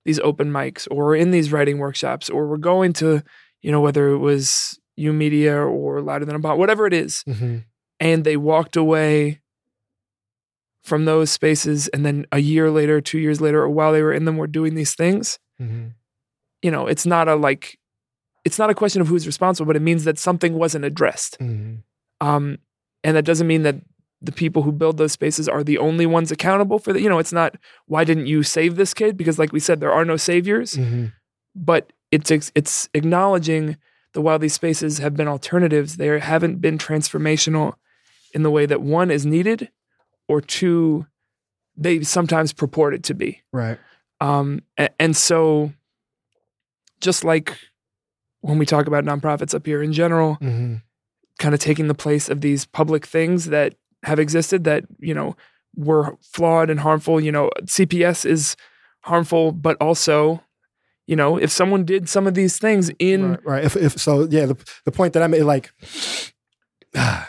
[0.04, 3.22] these open mics or in these writing workshops or were going to,
[3.62, 7.24] you know, whether it was U Media or Louder Than a Bomb, whatever it is,
[7.28, 7.66] Mhm.
[8.00, 9.42] and they walked away
[10.84, 14.14] from those spaces and then a year later, two years later, or while they were
[14.14, 15.92] in them were doing these things, Mhm.
[16.62, 17.78] you know, it's not a like,
[18.46, 21.38] it's not a question of who's responsible, but it means that something wasn't addressed.
[21.40, 21.84] Mhm.
[22.22, 22.58] Um,
[23.04, 23.76] and that doesn't mean that
[24.22, 27.02] the people who build those spaces are the only ones accountable for that.
[27.02, 29.16] You know, it's not why didn't you save this kid?
[29.18, 30.74] Because, like we said, there are no saviors.
[30.74, 31.14] Mhm.
[31.56, 33.78] But it's it's acknowledging
[34.14, 37.74] that while these spaces have been alternatives, they haven't been transformational
[38.34, 39.70] in the way that one is needed,
[40.30, 41.06] or two,
[41.76, 43.42] they sometimes purport it to be.
[43.52, 43.78] Right.
[44.22, 45.74] Um, a- and so,
[47.02, 47.58] just like
[48.42, 50.82] when we talk about nonprofits up here in general, Mhm.
[51.40, 55.36] kind of taking the place of these public things that have existed that you know
[55.76, 57.20] were flawed and harmful.
[57.20, 58.56] You know, CPS is
[59.02, 60.42] harmful, but also,
[61.08, 63.64] you know, if someone did some of these things in right, right.
[63.66, 64.46] If, if so, yeah.
[64.48, 65.72] The, the point that I made, like,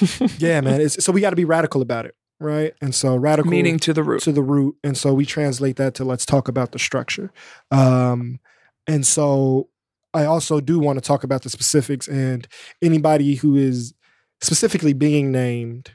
[0.38, 0.80] yeah, man.
[0.80, 2.74] It's, so we got to be radical about it, right?
[2.80, 4.22] And so radical meaning to the root.
[4.22, 7.32] to the root, and so we translate that to let's talk about the structure.
[7.70, 8.40] Um,
[8.86, 9.68] and so
[10.12, 12.46] I also do want to talk about the specifics and
[12.82, 13.94] anybody who is
[14.40, 15.92] specifically being named.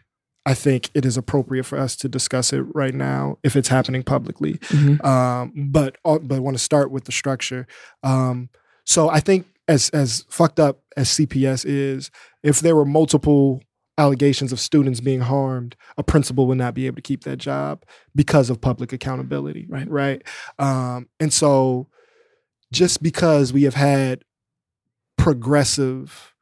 [0.48, 4.04] I think it is appropriate for us to discuss it right now if it's happening
[4.04, 4.54] publicly.
[4.70, 5.04] Mhm.
[5.04, 7.66] Um, but but I want to start with the structure.
[8.04, 8.50] Um,
[8.86, 12.12] so I think as as fucked up as CPS is,
[12.44, 13.64] if there were multiple
[13.98, 17.84] allegations of students being harmed, a principal would not be able to keep that job
[18.14, 19.66] because of public accountability.
[19.70, 19.90] Right.
[19.90, 20.22] Right.
[20.60, 21.88] Um, and so
[22.74, 24.24] just because we have had
[25.18, 26.34] progressive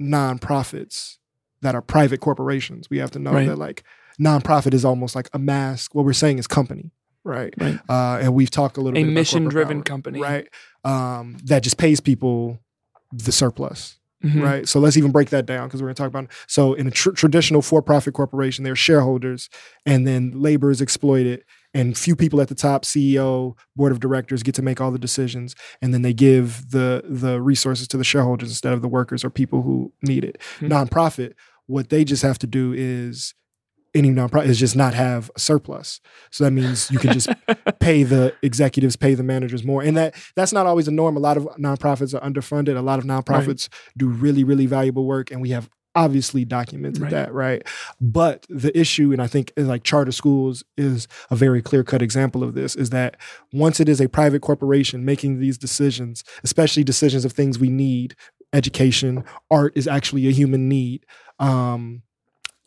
[0.00, 1.18] nonprofits
[1.62, 3.48] that are private corporations, we have to know Right.
[3.48, 3.84] that like
[4.20, 5.94] nonprofit is almost like a mask.
[5.94, 6.90] What we're saying is company.
[7.24, 7.54] Right.
[7.58, 7.78] Right.
[7.88, 10.20] Uh, and we've talked a little A bit about corporate mission-driven power, company.
[10.20, 10.48] Right.
[10.84, 12.58] Um, that just pays people
[13.12, 14.42] the surplus Mhm.
[14.42, 14.68] right?
[14.68, 16.30] So let's even break that down because we're going to talk about.
[16.46, 19.48] So in a tr- traditional for-profit corporation, there are shareholders,
[19.86, 21.42] and then labor is exploited,
[21.74, 24.98] and few people at the top, CEO, board of directors, get to make all the
[24.98, 29.24] decisions, and then they give the the resources to the shareholders instead of the workers
[29.24, 30.38] or people who need it.
[30.58, 30.66] Hmm.
[30.68, 31.32] Nonprofit,
[31.66, 33.34] what they just have to do is
[33.94, 36.00] any nonprofit is just not have a surplus.
[36.30, 37.28] So that means you can just
[37.80, 39.82] pay the executives, pay the managers more.
[39.82, 41.16] And that that's not always a norm.
[41.16, 42.76] A lot of nonprofits are underfunded.
[42.76, 45.30] A lot of nonprofits do really, really valuable work.
[45.30, 47.10] And we have obviously documented Right.
[47.10, 47.62] that, right?
[48.00, 52.42] But the issue, and I think like charter schools is a very clear cut example
[52.42, 53.18] of this, is that
[53.52, 58.16] once it is a private corporation making these decisions, especially decisions of things we need,
[58.54, 61.04] education, art is actually a human need.
[61.38, 62.02] Um,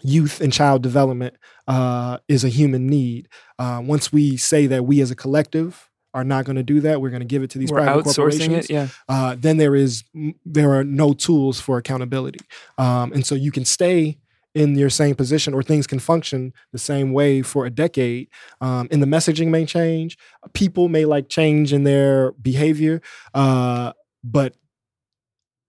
[0.06, 1.36] youth and child development
[1.68, 3.28] uh, is a human need.
[3.58, 7.02] Uh, once we say that we as a collective are not going to do that,
[7.02, 8.66] we're going to give it to these We're private corporations.
[8.66, 8.70] it.
[8.70, 8.88] Yeah.
[9.10, 10.04] Uh, then there is
[10.46, 12.40] there are no tools for accountability,
[12.78, 14.20] um, and so you can stay
[14.54, 18.30] in your same position or things can function the same way for a decade
[18.62, 20.18] um, and the messaging may change
[20.54, 23.02] people may like change in their behavior
[23.34, 23.92] uh,
[24.24, 24.56] but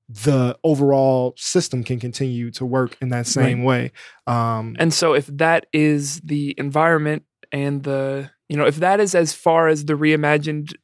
[0.08, 3.90] the overall system can continue to work in that same way
[4.26, 9.14] um, And so if that is the environment and the you know if that is
[9.14, 10.74] as far as the reimagined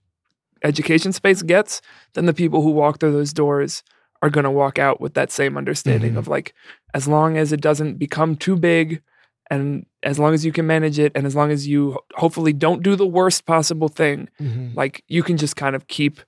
[0.64, 1.80] education space gets,
[2.14, 3.82] then the people who walk through those doors
[4.22, 6.18] are going to walk out with that same understanding Mhm.
[6.18, 6.54] of like
[6.94, 9.02] as long as it doesn't become too big
[9.50, 12.82] and as long as you can manage it and as long as you hopefully don't
[12.84, 14.74] do the worst possible thing mhm.
[14.76, 16.20] like you can just kind of keep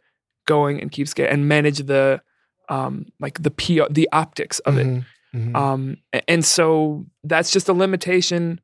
[0.47, 2.21] going and keep sca- and manage the
[2.69, 5.05] um like the PR, the optics of it Mhm.
[5.35, 5.57] Mhm.
[5.57, 5.97] um,
[6.29, 8.61] and so that's just a limitation,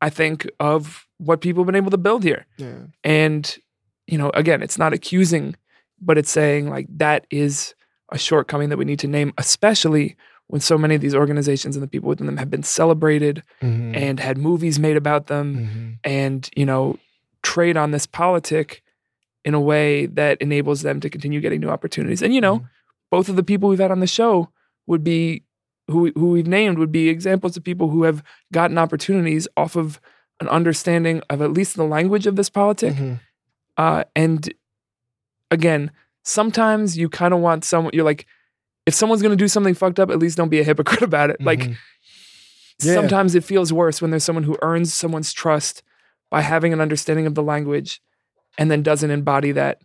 [0.00, 2.46] I think, of what people have been able to build here.
[2.56, 3.58] yeah And,
[4.06, 5.56] you know, again, it's not accusing,
[6.00, 7.74] but it's saying like that is
[8.12, 10.16] a shortcoming that we need to name, especially
[10.48, 13.96] when so many of these organizations and the people within them have been celebrated Mhm.
[13.96, 15.98] and had movies made about them Mhm.
[16.04, 16.96] and, you know,
[17.42, 18.82] trade on this politic
[19.44, 22.22] in a way that enables them to continue getting new opportunities.
[22.22, 22.68] And, you know, Mhm.
[23.14, 24.48] Both of the people we've had on the show
[24.88, 25.44] would be
[25.88, 28.22] who who we've named would be examples of people who have
[28.52, 30.00] gotten opportunities off of
[30.40, 32.94] an understanding of at least the language of this politic.
[32.94, 33.20] Mhm.
[33.76, 34.52] Uh, and
[35.50, 35.90] again,
[36.24, 37.92] sometimes you kind of want someone.
[37.94, 38.26] You're like,
[38.86, 41.30] if someone's going to do something fucked up, at least don't be a hypocrite about
[41.30, 41.40] it.
[41.40, 41.76] Like Mhm.
[42.82, 42.94] Yeah.
[42.94, 45.82] sometimes it feels worse when there's someone who earns someone's trust
[46.30, 48.00] by having an understanding of the language
[48.58, 49.78] and then doesn't embody that,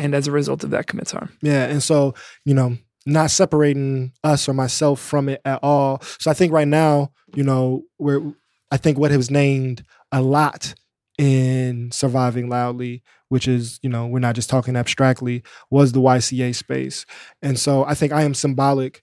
[0.00, 1.30] and as a result of that commits harm.
[1.42, 6.00] Yeah, and so you know, not separating us or myself from it at all.
[6.18, 8.32] So I think right now, you know, we're
[8.70, 10.74] I think what was named a lot
[11.18, 16.54] in surviving loudly, which is you know we're not just talking abstractly, was the YCA
[16.54, 17.04] space,
[17.42, 19.02] and so I think I am symbolic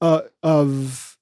[0.00, 1.18] uh, of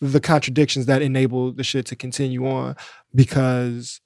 [0.00, 2.74] the contradictions that enable the shit to continue on
[3.14, 4.00] because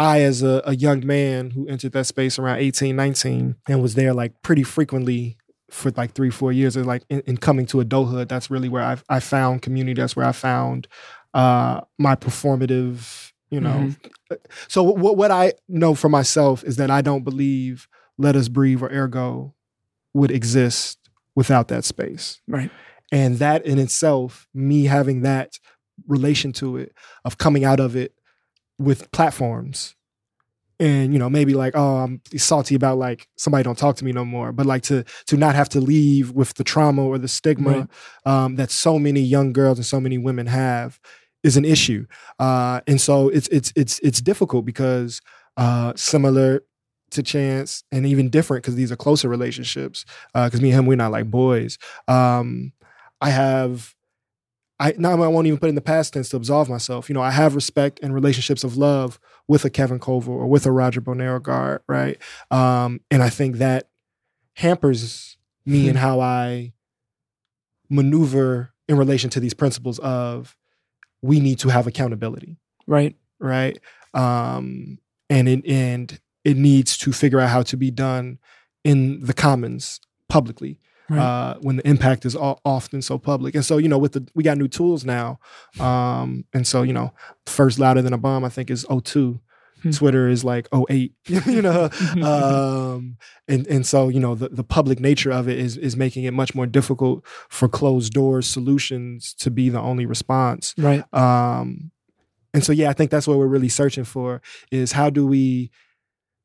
[0.00, 3.96] I, as a, a young man who entered that space around 18, 19, and was
[3.96, 5.36] there like pretty frequently
[5.70, 8.82] for like three, four years, and like in, in coming to adulthood, that's really where
[8.82, 10.00] I, I found community.
[10.00, 10.88] That's where I found
[11.34, 13.90] uh, my performative, you know.
[14.68, 17.86] So what what I know for myself is that I don't believe
[18.16, 19.54] Let Us Breathe or Ergo
[20.14, 20.98] would exist
[21.36, 22.40] without that space.
[22.48, 22.70] Right.
[23.12, 25.58] And that in itself, me having that
[26.08, 26.94] relation to it,
[27.26, 28.14] of coming out of it
[28.80, 29.94] with platforms.
[30.78, 34.12] And you know maybe like oh i'm salty about like somebody don't talk to me
[34.12, 34.50] no more.
[34.50, 37.88] But like to to not have to leave with the trauma or the stigma Right.
[38.44, 40.98] um, that so many young girls and so many women have
[41.42, 42.06] is an issue.
[42.38, 45.20] Uh, and so it's it's it's it's difficult because
[45.58, 46.62] uh, similar
[47.10, 50.96] to chance and even different because these are closer relationships because me and him we're
[50.96, 51.76] not like boys.
[52.08, 52.72] Um,
[53.20, 53.94] i have
[54.80, 57.08] I now I won't even put it in the past tense to absolve myself.
[57.10, 60.64] You know, I have respect and relationships of love with a Kevin Coval or with
[60.66, 61.40] a Roger Bonero
[61.86, 62.16] right?
[62.50, 63.90] Um, and I think that
[64.54, 66.72] hampers me and how I
[67.88, 70.56] maneuver in relation to these principles of
[71.22, 73.16] we need to have accountability, Right.
[73.38, 73.78] right?
[74.14, 78.38] Um, and it and it needs to figure out how to be done
[78.82, 80.80] in the commons publicly
[81.10, 81.18] Right.
[81.18, 83.54] uh, when the impact is all, often so public.
[83.54, 85.40] And so, you know, with the we got new tools now,
[85.80, 87.12] um, and so you know,
[87.46, 89.40] first louder than a bomb, I think is 02.
[89.82, 89.90] Hmm.
[89.90, 91.12] Twitter is like 08,
[91.46, 91.90] you know,
[92.22, 93.16] um,
[93.48, 96.32] and and so you know the, the public nature of it is is making it
[96.32, 100.74] much more difficult for closed doors solutions to be the only response.
[100.78, 101.02] right.
[101.12, 101.90] Um,
[102.52, 105.70] and so, yeah, I think that's what we're really searching for is how do we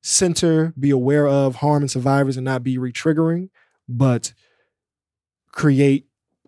[0.03, 3.49] center, be aware of harm and survivors and not be re-triggering,
[3.89, 4.33] but
[5.55, 6.05] create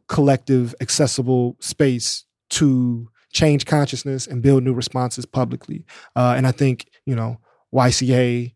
[0.07, 5.85] collective, accessible space to change consciousness and build new responses publicly.
[6.15, 7.39] Uh, and I think, you know,
[7.73, 8.53] YCA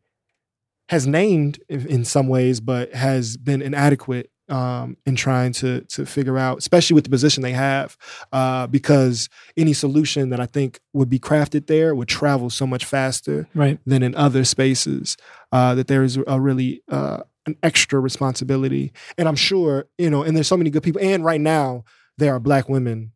[0.90, 6.06] has named in, in some ways, but has been inadequate um, in trying to to
[6.06, 7.98] figure out, especially with the position they have,
[8.34, 12.86] uh, because any solution that I think would be crafted there would travel so much
[12.86, 13.80] faster Right.
[13.86, 15.18] than in other spaces.
[15.52, 20.22] Uh, that there is a really uh, an extra responsibility, and I'm sure you know.
[20.24, 21.84] And there's so many good people, and right now
[22.18, 23.12] there are Black women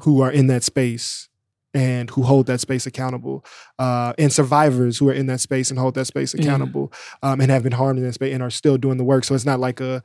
[0.00, 1.28] who are in that space
[1.72, 3.44] and who hold that space accountable,
[3.78, 6.40] uh, and survivors who are in that space and hold that space Yeah.
[6.42, 6.90] accountable,
[7.22, 9.24] um, and have been harmed in that space and are still doing the work.
[9.24, 10.02] So it's not like a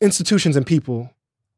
[0.00, 1.10] institutions and people.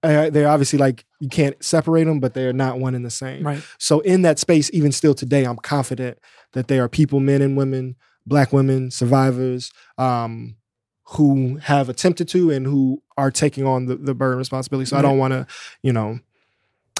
[0.02, 3.46] Uh, they're obviously like you can't separate them, but they're not one and the same.
[3.46, 3.62] Right.
[3.78, 6.18] So in that space, even still today, I'm confident
[6.52, 10.56] that there are people, men and women, black women, survivors, um,
[11.04, 14.86] who have attempted to and who are taking on the, the burden responsibility.
[14.88, 15.46] So I don't want to,
[15.82, 16.18] you know,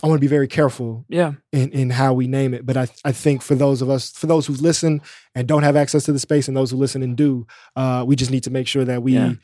[0.03, 1.35] I want to be very careful Yeah.
[1.53, 2.66] in, in how we name it.
[2.66, 5.00] But I, I think for those of us, for those who listen
[5.35, 8.16] and don't have access to the space and those who listen and do, uh, we
[8.16, 9.35] just need to make sure that we Yeah.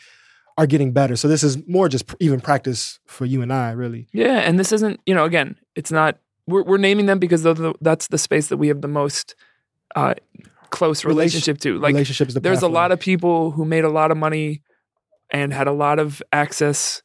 [0.58, 1.16] Are getting better.
[1.16, 4.08] So this is more just pr- even practice for you and I, really.
[4.12, 6.18] Yeah, and this isn't, you know, again, it's not.
[6.46, 9.34] We're we're naming them because the, that's the space that we have the most
[9.94, 10.14] uh,
[10.70, 11.78] close Relation- relationship to.
[11.78, 12.34] Like, Relationships.
[12.34, 14.62] The there's a lot of people who made a lot of money
[15.30, 17.02] and had a lot of access,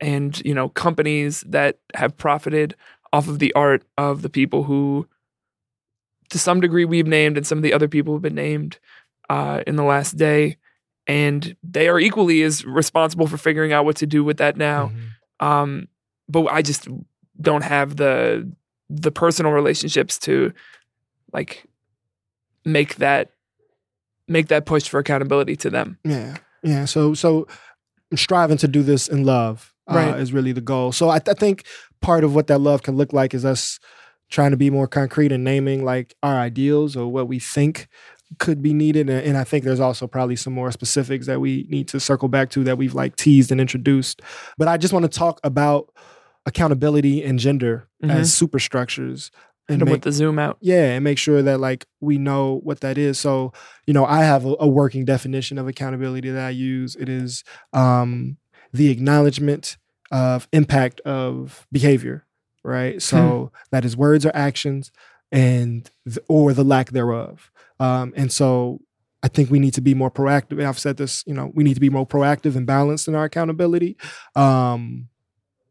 [0.00, 2.74] and you know, companies that have profited
[3.12, 5.06] off of the art of the people who,
[6.30, 8.78] to some degree, we've named, and some of the other people have been named
[9.28, 10.56] uh, in the last day,
[11.10, 14.92] and they are equally as responsible for figuring out what to do with that now.
[15.40, 15.46] Mhm.
[15.46, 15.88] Um,
[16.28, 16.86] but I just
[17.40, 18.50] don't have the
[18.88, 20.52] the personal relationships to
[21.32, 21.64] like
[22.64, 23.30] make that
[24.28, 25.98] make that push for accountability to them.
[26.04, 26.84] Yeah, yeah.
[26.84, 27.46] So, so
[28.12, 29.72] I'm striving to do this in love.
[29.88, 30.20] Uh, Right.
[30.20, 30.92] is really the goal.
[30.92, 31.64] So I, I think
[32.00, 33.80] part of what that love can look like is us
[34.28, 37.88] trying to be more concrete and naming like our ideals or what we think
[38.38, 39.10] could be needed.
[39.10, 42.28] And, and I think there's also probably some more specifics that we need to circle
[42.28, 44.22] back to that we've like teased and introduced.
[44.56, 45.92] But I just want to talk about
[46.46, 48.10] accountability and gender Mhm.
[48.10, 49.30] as superstructures
[49.68, 50.56] and make, with the zoom out.
[50.60, 53.18] yeah, and make sure that like we know what that is.
[53.18, 53.52] So,
[53.86, 56.96] you know, I have a, a working definition of accountability that I use.
[56.96, 58.36] It is um,
[58.72, 59.76] the acknowledgement
[60.10, 62.26] of impact of behavior,
[62.64, 63.00] right?
[63.00, 64.90] So that is words or actions,
[65.32, 67.50] and th- or the lack thereof.
[67.78, 68.80] Um, and so
[69.22, 70.52] I think we need to be more proactive.
[70.58, 73.14] And I've said this, you know, we need to be more proactive and balanced in
[73.14, 73.96] our accountability,
[74.34, 75.08] um,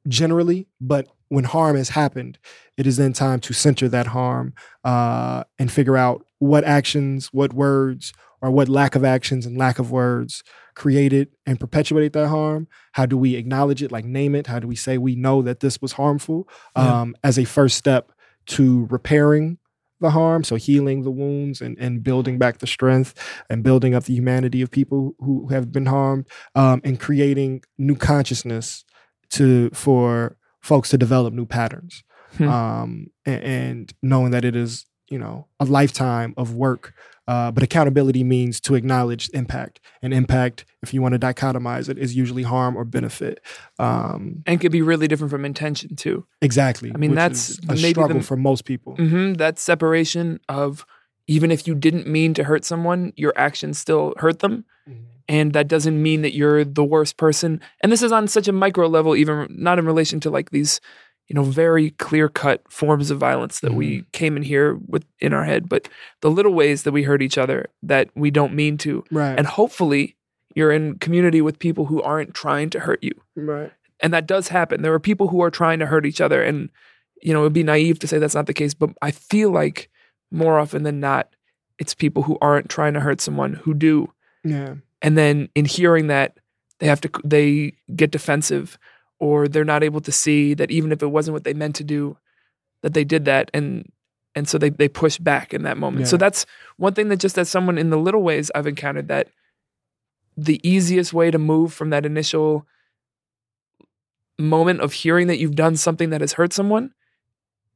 [0.07, 0.67] generally.
[0.79, 2.39] But when harm has happened,
[2.77, 7.53] it is then time to center that harm uh, and figure out what actions, what
[7.53, 10.43] words, or what lack of actions and lack of words
[10.75, 12.67] created and perpetuated that harm.
[12.93, 14.47] How do we acknowledge it, like name it?
[14.47, 16.47] How do we say we know that this was harmful
[16.77, 17.01] Yeah.
[17.01, 18.11] um, as a first step
[18.49, 19.57] to repairing
[20.01, 20.43] the harm?
[20.43, 23.13] So healing the wounds and, and building back the strength
[23.49, 27.95] and building up the humanity of people who have been harmed um, and creating new
[27.95, 28.85] consciousness
[29.31, 32.03] to for folks to develop new patterns
[32.37, 32.47] Hmm.
[32.47, 36.93] um, and, and knowing that it is you know a lifetime of work
[37.27, 41.97] uh, but accountability means to acknowledge impact and impact if you want to dichotomize it
[41.97, 43.39] is usually harm or benefit
[43.77, 46.25] um, And could be really different from intention too.
[46.41, 50.85] exactly I mean, that's a struggle the- for most people hmm That separation of
[51.27, 54.65] even if you didn't mean to hurt someone, your actions still hurt them.
[55.27, 57.61] And that doesn't mean that you're the worst person.
[57.81, 60.81] And this is on such a micro level, even not in relation to like these,
[61.29, 64.09] you know, very clear cut forms of violence that we mm-hmm.
[64.11, 65.87] came in here with in our head, but
[66.21, 69.03] the little ways that we hurt each other that we don't mean to.
[69.11, 69.37] Right.
[69.37, 70.17] And hopefully
[70.55, 73.13] you're in community with people who aren't trying to hurt you.
[73.35, 73.71] right.
[74.01, 74.81] And that does happen.
[74.81, 76.41] There are people who are trying to hurt each other.
[76.41, 76.69] And,
[77.21, 78.73] you know, it would be naive to say that's not the case.
[78.73, 79.89] But I feel like
[80.31, 81.29] more often than not,
[81.79, 84.11] it's people who aren't trying to hurt someone who do.
[84.45, 84.75] Yeah.
[85.01, 86.37] And then in hearing that,
[86.79, 88.79] they have to, they get defensive
[89.19, 91.83] or they're not able to see that even if it wasn't what they meant to
[91.83, 92.17] do,
[92.81, 93.51] that they did that.
[93.53, 93.91] And,
[94.35, 96.07] and so they, they push back in that moment.
[96.07, 96.45] So that's
[96.77, 99.27] one thing that just as someone in the little ways I've encountered that
[100.37, 102.65] the easiest way to move from that initial
[104.37, 106.93] moment of hearing that you've done something that has hurt someone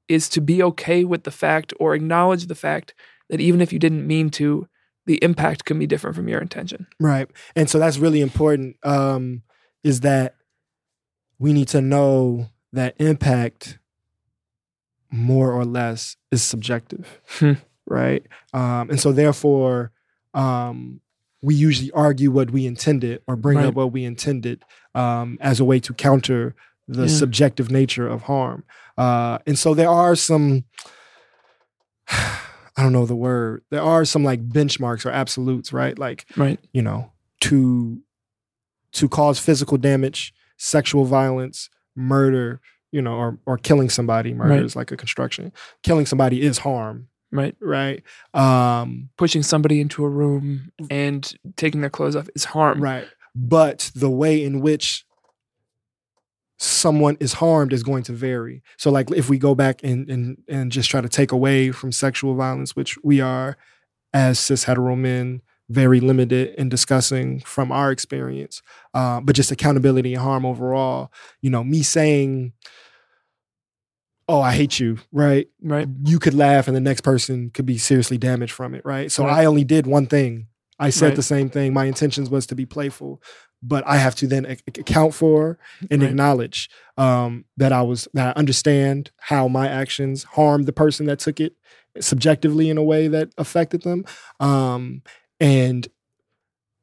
[0.08, 2.94] is to be okay with the fact or acknowledge the fact
[3.30, 4.68] that even if you didn't mean to,
[5.06, 6.88] the impact can be different from your intention.
[7.00, 7.30] Right.
[7.56, 9.44] And so that's really important um,
[9.84, 10.36] is that
[11.44, 13.78] we need to know that impact
[15.12, 17.20] more or less is subjective.
[17.40, 17.54] Hmm.
[17.86, 18.24] Right.
[18.54, 19.92] Um, and so therefore,
[20.34, 21.02] um,
[21.42, 23.68] we usually argue what we intended or bring Right.
[23.68, 24.64] up what we intended
[24.96, 26.56] um, as a way to counter
[26.88, 27.18] the Yeah.
[27.24, 28.64] subjective nature of harm.
[28.98, 30.64] Uh, and so there are some,
[32.10, 35.98] I don't know the word, there are some like benchmarks or absolutes, right?
[36.00, 36.60] Like, Right.
[36.74, 38.02] you know, to
[38.94, 44.34] to cause physical damage, sexual violence, murder, you know, or or killing somebody.
[44.34, 44.64] Murder Right.
[44.64, 45.52] is like a construction.
[45.84, 47.56] Killing somebody is harm, Right.
[47.60, 48.04] right?
[48.34, 52.82] Um, Pushing somebody into a room and taking their clothes off is harm.
[52.82, 53.08] right.
[53.36, 55.06] But the way in which
[56.60, 58.62] someone is harmed is going to vary.
[58.78, 61.92] So like if we go back and and and just try to take away from
[61.92, 63.58] sexual violence, which we are
[64.14, 68.62] as cis hetero men very limited in discussing from our experience,
[68.94, 71.12] uh, but just accountability and harm overall.
[71.42, 72.54] You know, me saying,
[74.28, 75.48] "Oh, I hate you," right?
[75.62, 75.88] Right.
[76.06, 79.12] You could laugh, and the next person could be seriously damaged from it, right?
[79.12, 79.40] So Right.
[79.40, 80.48] I only did one thing.
[80.80, 81.16] I said Right.
[81.16, 81.74] the same thing.
[81.74, 83.22] My intentions was to be playful,
[83.62, 85.58] but I have to then ac- account for
[85.92, 86.10] and Right.
[86.10, 91.20] acknowledge um, that I was that I understand how my actions harmed the person that
[91.20, 91.56] took it
[92.00, 94.04] subjectively in a way that affected them,
[94.40, 95.02] um,
[95.44, 95.88] and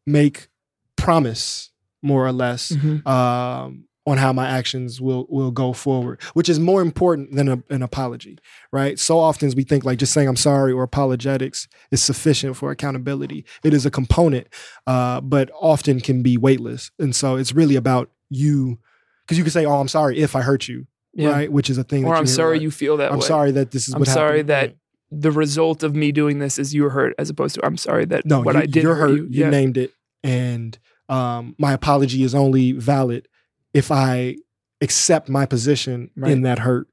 [0.06, 0.48] make
[0.96, 1.70] promise
[2.02, 3.06] more or less Mhm.
[3.06, 7.62] um, on how my actions will will go forward, which is more important than a,
[7.70, 8.38] an apology,
[8.72, 8.98] right?
[8.98, 13.44] So often we think like just saying I'm sorry or apologetics is sufficient for accountability.
[13.62, 14.46] It is a component,
[14.86, 18.78] uh, but often can be weightless, and so it's really about you,
[19.24, 21.30] because you can say, "Oh, I'm sorry if I hurt you," Yeah.
[21.30, 21.52] right?
[21.52, 22.04] Which is a thing.
[22.06, 23.26] Or I'm sorry you feel that I'm way.
[23.26, 24.48] sorry that this is I'm sorry happened.
[24.48, 24.76] that.
[25.10, 28.04] The result of me doing this is you were hurt, as opposed to I'm sorry
[28.06, 29.10] that no, what you, I did you're hurt.
[29.10, 29.24] you.
[29.30, 29.50] You Yeah.
[29.50, 29.92] named it,
[30.22, 33.26] and um, my apology is only valid
[33.74, 34.36] if I
[34.80, 36.32] accept my position Right.
[36.32, 36.88] in that hurt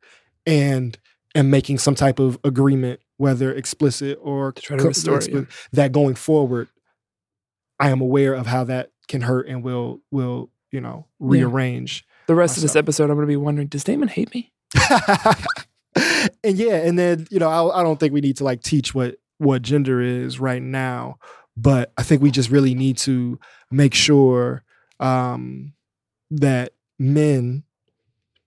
[0.45, 0.97] and
[1.35, 5.29] am making some type of agreement, whether explicit or To try to co- restore it,
[5.31, 5.41] yeah.
[5.73, 6.67] that going forward,
[7.79, 11.27] I am aware of how that can hurt and will will you know Yeah.
[11.29, 12.03] rearrange.
[12.27, 14.51] the rest of this episode, I'm going to be wondering, does Damon hate me?
[16.43, 18.93] and yeah, and then you know, I, I don't think we need to like teach
[18.93, 21.17] what what gender is right now,
[21.55, 23.39] but I think we just really need to
[23.71, 24.63] make sure
[24.99, 25.73] um,
[26.31, 27.63] that men,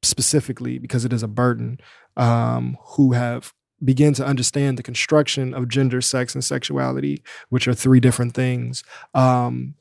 [0.02, 1.78] specifically, because it is a burden,
[2.16, 7.74] um, who have begin to understand the construction of gender, sex, and sexuality, which are
[7.74, 8.84] three different things,
[9.14, 9.74] um,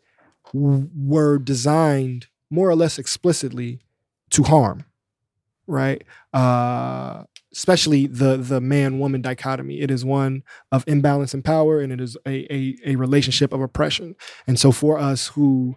[0.53, 3.79] were designed more or less explicitly
[4.29, 4.85] to harm,
[5.67, 6.03] right?
[6.33, 7.23] Uh,
[7.59, 9.81] especially the the man woman dichotomy.
[9.81, 13.59] It is one of imbalance in power, and it is a, a a relationship of
[13.61, 14.15] oppression.
[14.47, 15.75] And so, for us who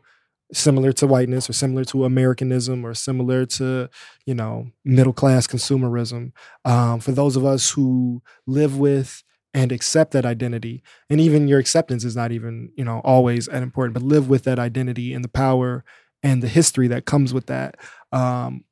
[0.52, 3.90] similar to whiteness or similar to Americanism or similar to
[4.26, 6.30] you know middle class consumerism,
[6.64, 11.58] um, for those of us who live with and accept that identity, and even your
[11.58, 15.24] acceptance is not even you know always that important, but live with that identity and
[15.24, 15.84] the power
[16.22, 17.74] and the history that comes with that.
[18.12, 18.62] Um,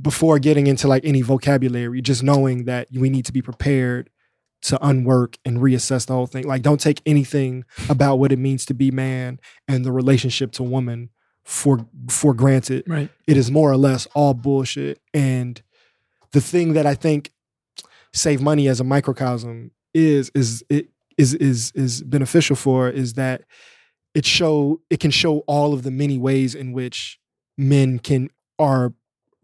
[0.00, 4.10] before getting into like any vocabulary, just knowing that we need to be prepared
[4.62, 6.46] to unwork and reassess the whole thing.
[6.46, 9.38] Like, don't take anything about what it means to be man
[9.68, 11.10] and the relationship to woman
[11.44, 12.84] for for granted.
[12.86, 13.10] Right.
[13.26, 15.00] It is more or less all bullshit.
[15.12, 15.60] And
[16.32, 17.30] the thing that I think
[18.12, 20.88] save money as a microcosm is is it
[21.18, 23.42] is is is beneficial for is that
[24.14, 27.18] it show it can show all of the many ways in which
[27.58, 28.94] men can are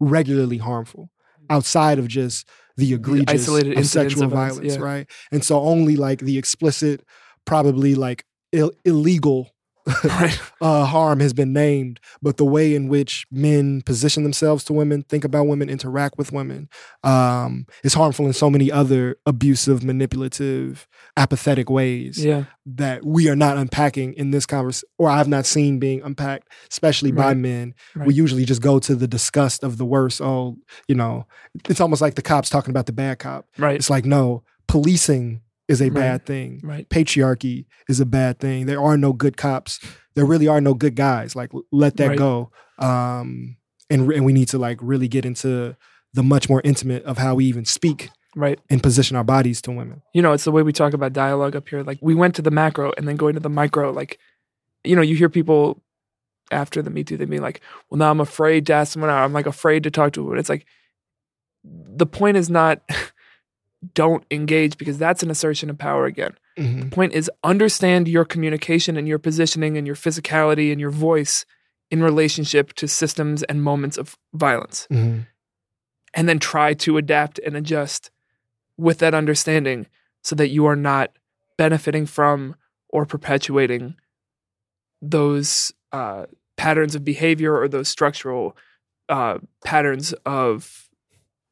[0.01, 1.09] regularly harmful
[1.49, 4.81] outside of just the egregious isolated of sexual of violence, violence, yeah.
[4.81, 5.09] right?
[5.31, 7.05] And so only like the explicit,
[7.45, 9.49] probably like Ill- illegal
[10.03, 10.39] right.
[10.61, 15.03] uh, harm has been named, but the way in which men position themselves to women,
[15.03, 16.69] think about women, interact with women,
[17.03, 22.45] um, is harmful in so many other abusive, manipulative, apathetic ways Yeah.
[22.65, 27.11] that we are not unpacking in this conversation, or I've not seen being unpacked, especially
[27.11, 27.73] by men.
[27.95, 28.07] Right.
[28.07, 30.21] We usually just go to the disgust of the worst.
[30.21, 30.57] Oh,
[30.87, 31.25] you know,
[31.67, 33.45] it's almost like the cops talking about the bad cop.
[33.57, 33.75] Right.
[33.75, 35.93] It's like, no, policing is a Right.
[35.93, 36.87] bad thing Right.
[36.89, 38.65] patriarchy is a bad thing.
[38.65, 39.79] There are no good cops.
[40.15, 41.35] There really are no good guys.
[41.35, 42.17] Like let that Right.
[42.17, 42.51] go.
[42.79, 43.57] Um,
[43.89, 45.75] and and we need to like really get into
[46.13, 48.59] the much more intimate of how we even speak Right.
[48.69, 50.01] and position our bodies to women.
[50.13, 51.83] you know, it's the way we talk about dialogue up here.
[51.83, 53.91] Like we went to the macro and then going to the micro.
[53.91, 54.19] Like,
[54.83, 55.81] you know, you hear people
[56.51, 59.23] after the Me Too, they be like, "Well, now I'm afraid to ask someone out.
[59.23, 60.65] I'm like afraid to talk to women." It's like
[61.63, 62.81] the point is not
[63.93, 66.33] don't engage because that's an assertion of power again.
[66.57, 66.81] Mhm.
[66.89, 71.45] The point is understand your communication and your positioning and your physicality and your voice
[71.89, 75.25] in relationship to systems and moments of violence Mhm.
[76.13, 78.11] and then try to adapt and adjust
[78.77, 79.87] with that understanding
[80.23, 81.11] so that you are not
[81.57, 82.55] benefiting from
[82.89, 83.95] or perpetuating
[85.01, 86.25] those uh,
[86.57, 88.55] patterns of behavior or those structural
[89.09, 90.87] uh, patterns of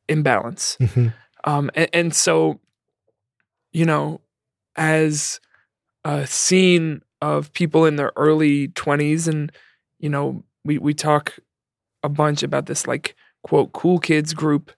[0.08, 0.78] imbalance.
[0.80, 1.14] Mhm.
[1.50, 2.60] Um, and, and so,
[3.72, 4.22] you know,
[4.76, 5.40] as
[6.06, 9.52] a scene of people in their early 20s, and,
[10.00, 11.38] you know, we, we talk
[12.04, 14.72] a bunch about this, like, quote, cool kids group.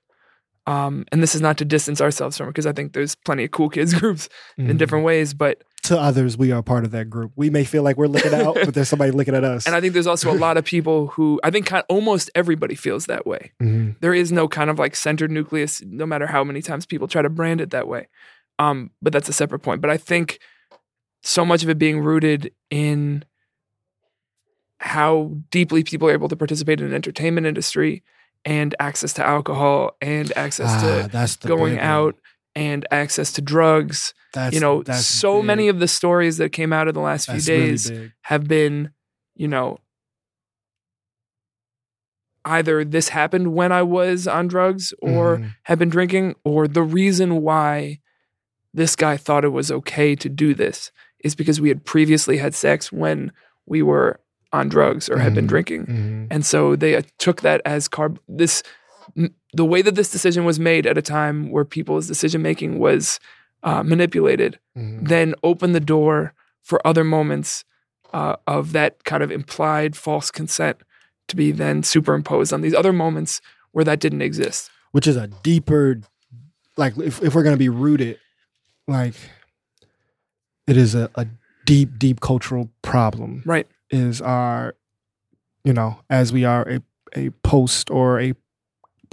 [0.67, 3.45] Um, and this is not to distance ourselves from it because I think there's plenty
[3.45, 4.77] of cool kids groups in Mhm.
[4.77, 5.33] different ways.
[5.33, 7.31] But, To others, we are part of that group.
[7.35, 9.65] We may feel like we're looking out, but there's somebody looking at us.
[9.67, 12.29] and I think there's also a lot of people who I think kind of, almost
[12.35, 13.51] everybody feels that way.
[13.59, 13.95] Mhm.
[13.99, 17.23] there is no kind of like centered nucleus, no matter how many times people try
[17.23, 18.07] to brand it that way.
[18.59, 19.81] Um, but that's a separate point.
[19.81, 20.39] But I think
[21.23, 23.25] so much of it being rooted in
[24.79, 28.03] how deeply people are able to participate in an entertainment industry
[28.45, 31.07] and access to alcohol and access Ah,
[31.41, 32.15] to going out
[32.55, 34.13] and access to drugs.
[34.33, 35.45] That's, you know, so big.
[35.45, 38.11] many of the stories that came out of the last few That's days big.
[38.21, 38.91] have been,
[39.35, 39.79] you know,
[42.45, 45.55] either this happened when I was on drugs or Mhm.
[45.63, 47.99] had been drinking, or the reason why
[48.73, 50.91] this guy thought it was okay to do this
[51.23, 53.31] is because we had previously had sex when
[53.65, 54.19] we were
[54.53, 55.49] on drugs or had been Mhm.
[55.49, 55.85] drinking.
[55.85, 56.27] Mhm.
[56.31, 58.63] And so they uh, took that as carb this
[59.53, 63.19] the way that this decision was made at a time where people's decision making was
[63.63, 65.07] uh, manipulated Mhm.
[65.07, 66.33] then open the door
[66.63, 67.63] for other moments
[68.13, 70.77] uh, of that kind of implied false consent
[71.27, 73.39] to be then superimposed on these other moments
[73.71, 74.69] where that didn't exist.
[74.91, 75.99] which is a deeper
[76.77, 78.17] like if, if we're going to be rooted
[78.87, 79.13] like
[80.67, 81.25] it is a, a
[81.65, 83.67] deep deep cultural problem Right.
[83.89, 84.75] is our
[85.63, 86.81] you know as we are a,
[87.15, 88.33] a post or a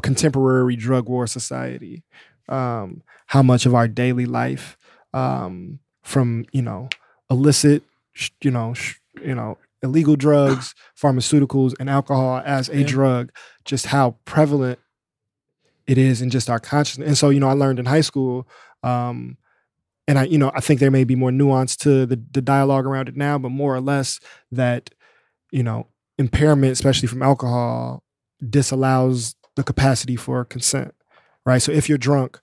[0.02, 2.02] contemporary drug war society
[2.48, 4.76] um how much of our daily life
[5.12, 6.88] um from you know
[7.30, 7.82] illicit
[8.12, 12.86] sh- you know sh- you know illegal drugs pharmaceuticals and alcohol as a Yeah.
[12.86, 13.32] drug
[13.64, 14.78] just how prevalent
[15.86, 18.46] it is in just our consciousness and so you know i learned in high school
[18.82, 19.36] um
[20.06, 22.86] and i you know i think there may be more nuance to the, the dialogue
[22.86, 24.20] around it now but more or less
[24.52, 24.90] that
[25.50, 25.86] you know
[26.18, 28.02] impairment especially from alcohol
[28.48, 30.94] disallows the capacity for consent
[31.44, 32.40] right so if you're drunk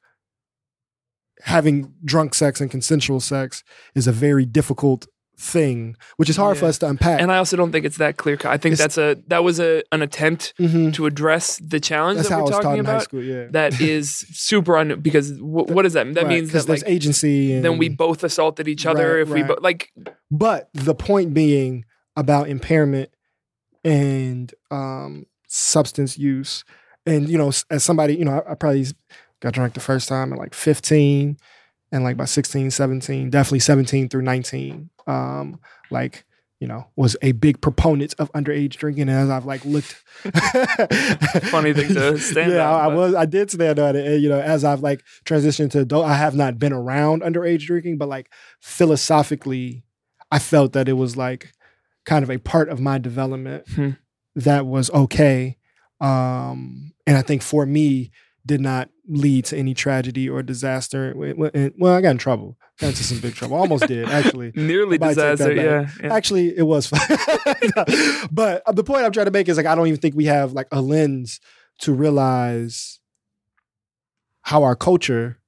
[1.43, 3.63] having drunk sex and consensual sex
[3.93, 5.07] is a very difficult
[5.37, 8.15] thing which is hard for us to unpack And I also don't think it's that
[8.15, 8.51] clear cut.
[8.53, 10.93] I think It's- that's a that was a an attempt Mhm.
[10.93, 13.03] to address the challenge that's that we're was taught talking in high about.
[13.03, 16.13] school yeah That is super un because w- what does that mean?
[16.15, 19.21] That Right, means that there's like agency and then we both assaulted each other Right,
[19.23, 19.49] if we right.
[19.49, 19.89] bo- like
[20.31, 21.83] But the point being
[22.15, 23.09] about impairment
[23.83, 26.63] and um, substance use,
[27.05, 28.85] and you know, as somebody, you know, I, I probably
[29.41, 31.37] got drunk the first time at like 15,
[31.91, 35.59] and like by 16, 17, definitely 17 through 19, um,
[35.91, 36.25] like
[36.61, 39.01] you know, was a big proponent of underage drinking.
[39.09, 40.01] And as I've like looked,
[41.51, 44.05] Funny thing to stand yeah, on, I, but- was, I did stand on it.
[44.07, 47.65] And, you know, as I've like transitioned to adult, I have not been around underage
[47.65, 48.31] drinking, but like
[48.61, 49.83] philosophically,
[50.31, 51.51] I felt that it was like
[52.05, 53.89] kind of a part of my development Hmm.
[54.35, 55.57] that was okay.
[56.01, 58.11] Um, and I think for me,
[58.45, 61.13] did not lead to any tragedy or disaster.
[61.15, 62.57] Well, I got in trouble.
[62.79, 63.57] Got into some big trouble.
[63.57, 64.51] Almost did actually.
[64.55, 65.55] nearly I might that disaster.
[65.55, 66.13] Yeah, yeah.
[66.13, 66.99] Actually, it was fun.
[68.31, 70.25] but uh, the point I'm trying to make is like I don't even think we
[70.25, 71.39] have like a lens
[71.79, 72.99] to realize
[74.41, 75.39] how our culture,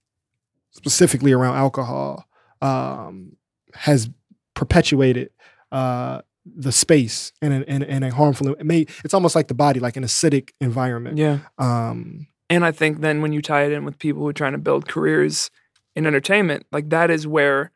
[0.72, 2.26] specifically around alcohol,
[2.62, 3.36] um,
[3.74, 4.10] has
[4.56, 5.30] perpetuated
[5.72, 6.22] uh,
[6.56, 8.50] the space in a, in, a- in a harmful.
[8.54, 11.18] It may, it's almost like the body, like an acidic environment.
[11.18, 11.40] Yeah.
[11.58, 14.54] Um, And I think then when you tie it in with people who are trying
[14.54, 15.50] to build careers
[15.96, 17.72] in entertainment, like that is where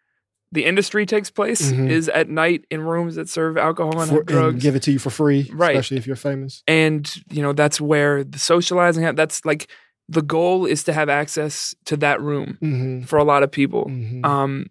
[0.53, 1.89] the industry takes place Mhm.
[1.89, 4.53] is at night in rooms that serve alcohol and for- drugs.
[4.53, 5.71] and give it to you for free, Right.
[5.75, 6.61] especially if you're famous.
[6.67, 9.67] and you know that's where the socializing that's like
[10.09, 13.85] the goal is to have access to that room hmm for a lot of people
[13.87, 14.65] hmm um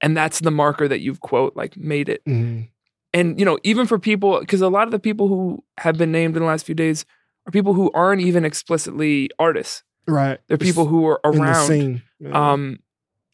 [0.00, 2.60] and that's the marker that you've quote like made it hmm
[3.14, 6.12] and you know even for people because a lot of the people who have been
[6.12, 7.06] named in the last few days
[7.46, 10.38] are people who aren't even explicitly artists Right.
[10.48, 12.02] they're people who are around.
[12.20, 12.52] Yeah.
[12.52, 12.78] um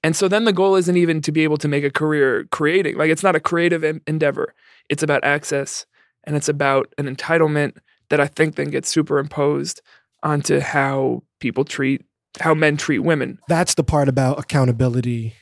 [0.04, 2.96] and so then the goal isn't even to be able to make a career creating
[2.96, 4.54] like it's not a creative en- endeavor
[4.88, 5.84] it's about access
[6.24, 7.76] and it's about an entitlement
[8.10, 9.80] that i think then gets superimposed
[10.22, 12.04] onto how people treat
[12.40, 15.34] how men treat women that's the part about accountability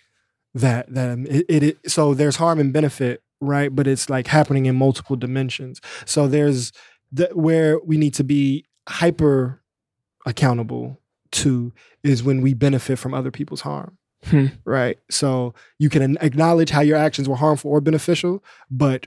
[0.55, 3.75] that that um, it, it, it so there's harm and benefit right?
[3.75, 5.81] But it's like happening in multiple dimensions.
[6.05, 6.73] So there's
[7.13, 9.63] the where we need to be hyper
[10.27, 11.73] accountable to
[12.03, 14.47] is when we benefit from other people's harm Hmm.
[14.65, 14.99] right?
[15.11, 19.07] So you can acknowledge how your actions were harmful or beneficial but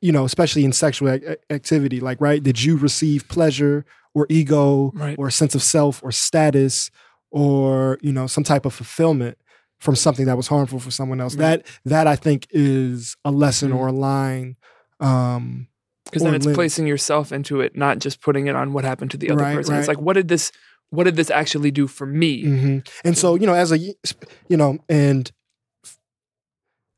[0.00, 2.42] you know especially in sexual ac- activity like right?
[2.42, 5.16] Did you receive pleasure or ego Right.
[5.18, 6.90] or a sense of self or status
[7.30, 9.36] or you know some type of fulfillment
[9.80, 11.64] from something that was harmful for someone else Right.
[11.64, 13.76] that that i think is a lesson Mm.
[13.76, 14.56] or a line
[15.00, 15.66] um
[16.04, 19.16] because then it's placing yourself into it not just putting it on what happened to
[19.16, 20.52] the other Right, person it's like what did this
[20.90, 22.88] what did this actually do for me mhm.
[23.04, 25.30] and so you know as a you know and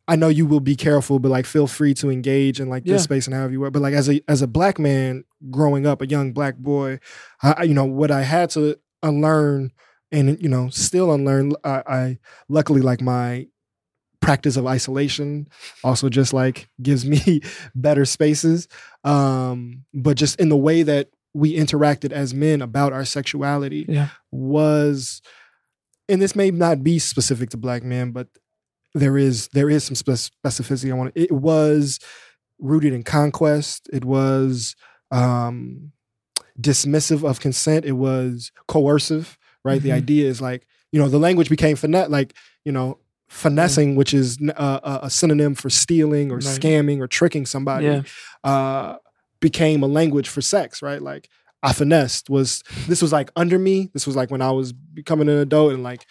[0.09, 2.95] I know you will be careful, but like feel free to engage in like Yeah.
[2.95, 3.72] this space and however you want.
[3.72, 6.99] But like as a as a black man growing up, a young black boy,
[7.43, 9.70] I, I- you know what I had to unlearn
[10.13, 11.53] and you know still unlearn.
[11.65, 13.47] I, I luckily like my
[14.21, 15.49] practice of isolation
[15.83, 17.41] also just like gives me
[17.75, 18.69] better spaces.
[19.03, 24.09] Um, but just in the way that we interacted as men about our sexuality yeah
[24.31, 25.23] was
[26.09, 28.29] and this may not be specific to black men but
[28.95, 31.99] there is there is some specificity i want it was
[32.59, 34.77] rooted in conquest it was
[35.11, 35.93] um
[36.61, 39.95] dismissive of consent it was coercive right the Mhm.
[39.95, 42.35] idea is like you know the language became finesse like
[42.65, 42.99] you know
[43.29, 46.45] finessing which is uh, a, a synonym for stealing or Right.
[46.45, 48.03] scamming or tricking somebody yeah
[48.45, 48.97] uh,
[49.41, 51.03] became a language for sex, right?
[51.03, 51.29] Like
[51.65, 53.91] I finessed was this was like under me.
[53.95, 56.05] This was like when I was becoming an adult and like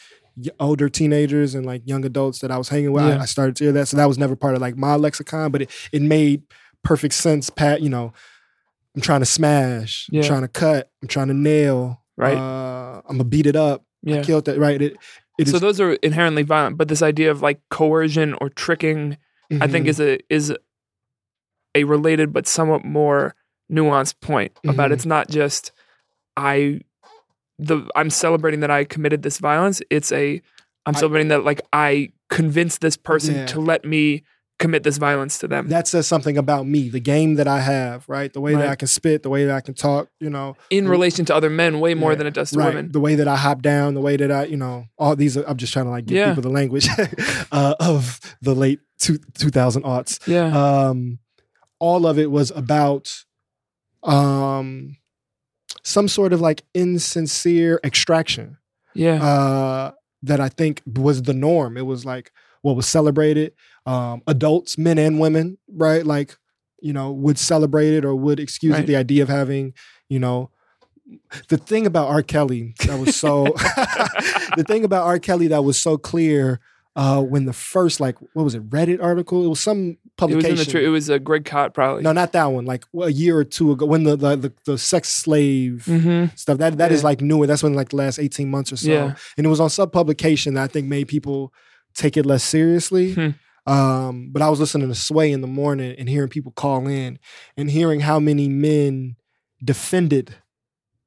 [0.60, 3.04] older teenagers and like young adults that I was hanging with.
[3.04, 5.52] I- I, started to hear that, so that was never part of like my lexicon,
[5.52, 6.42] but it it made
[6.84, 7.50] perfect sense.
[7.50, 8.12] Pat, you know,
[8.96, 10.22] I'm trying to smash, Yeah.
[10.22, 12.01] I'm trying to cut, I'm trying to nail.
[12.22, 12.38] Right.
[12.38, 13.84] Uh, I'm gonna beat it up.
[14.04, 14.58] yeah Killed that.
[14.60, 14.82] Right.
[14.82, 14.96] It.
[15.40, 19.18] It so is- those are inherently violent but this idea of like coercion or tricking
[19.60, 19.90] I think Mhm.
[19.90, 20.54] is a is
[21.76, 23.36] a related but somewhat more
[23.72, 24.94] nuanced point about Mhm.
[24.94, 25.72] it's not just
[26.38, 26.82] I
[27.60, 29.82] the I'm celebrating that I committed this violence.
[29.90, 30.42] It's a
[30.86, 33.46] I'm I- celebrating that like I convinced this person Yeah.
[33.48, 34.24] to let me
[34.62, 38.08] commit this violence to them that says something about me, the game that I have,
[38.08, 38.32] right?
[38.32, 38.62] The way Right.
[38.62, 41.36] that I can spit, the way that I can talk, you know, in relation to
[41.36, 42.68] other men way more Yeah, than it does to right.
[42.70, 42.92] women.
[42.92, 45.36] The way that I hop down, the way that I, you know, all these.
[45.38, 46.30] Are, I'm just trying to like give Yeah.
[46.30, 46.88] people the language
[47.52, 50.20] uh, of the late two, 2000 aughts.
[50.28, 50.48] Yeah.
[50.56, 51.20] Um,
[51.80, 53.12] all of it was about
[54.04, 54.98] um,
[55.84, 58.58] some sort of like insincere extraction
[58.94, 59.24] yeah.
[59.24, 59.92] uh,
[60.24, 61.78] that I think was the norm.
[61.78, 62.32] It was like
[62.62, 63.54] what was celebrated.
[63.86, 66.06] Um, adults, men and women, right?
[66.06, 66.38] Like,
[66.82, 68.84] you know, would celebrate it or would excuse Right.
[68.84, 68.88] it.
[68.88, 69.74] The idea of having,
[70.10, 70.52] you know,
[71.50, 72.22] the thing about R.
[72.22, 73.44] Kelly that was so,
[74.58, 75.20] the thing about R.
[75.20, 76.60] Kelly that was so clear
[76.96, 79.46] uh, when the first, like, what was it, Reddit article?
[79.46, 80.50] It was some publication.
[80.50, 82.04] it was in the tr- it was a Greg Kot probably.
[82.04, 82.66] no, not that one.
[82.66, 86.36] Like a year or two ago, when the the, the, the sex slave Mm-hmm.
[86.36, 87.06] stuff that that is Yeah.
[87.08, 87.48] like newer.
[87.48, 89.16] That's when like the last eighteen months or so Yeah.
[89.38, 91.54] and it was on sub publication that I think made people
[91.96, 93.14] take it less seriously.
[93.14, 93.30] Hmm.
[93.68, 97.20] Um, but I was listening to Sway in the morning and hearing people call in
[97.56, 99.16] and hearing how many men
[99.64, 100.36] defended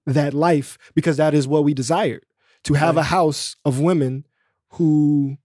[0.07, 2.25] that life because that is what we desired
[2.65, 3.01] to have Right.
[3.03, 4.25] a house of women
[4.73, 5.37] who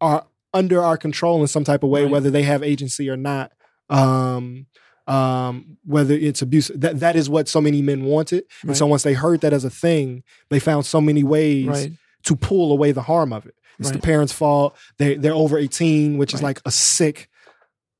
[0.00, 2.10] are under our control in some type of way, Right.
[2.10, 3.52] whether they have agency or not.
[3.88, 4.66] Um,
[5.06, 8.44] um, whether it's abuse, that that is what so many men wanted.
[8.62, 11.92] And so once they heard that as a thing, they found so many ways Right.
[12.24, 13.54] to pull away the harm of it.
[13.80, 14.76] It's the parents' fault.
[14.98, 17.28] They they're over eighteen, which is like a sick.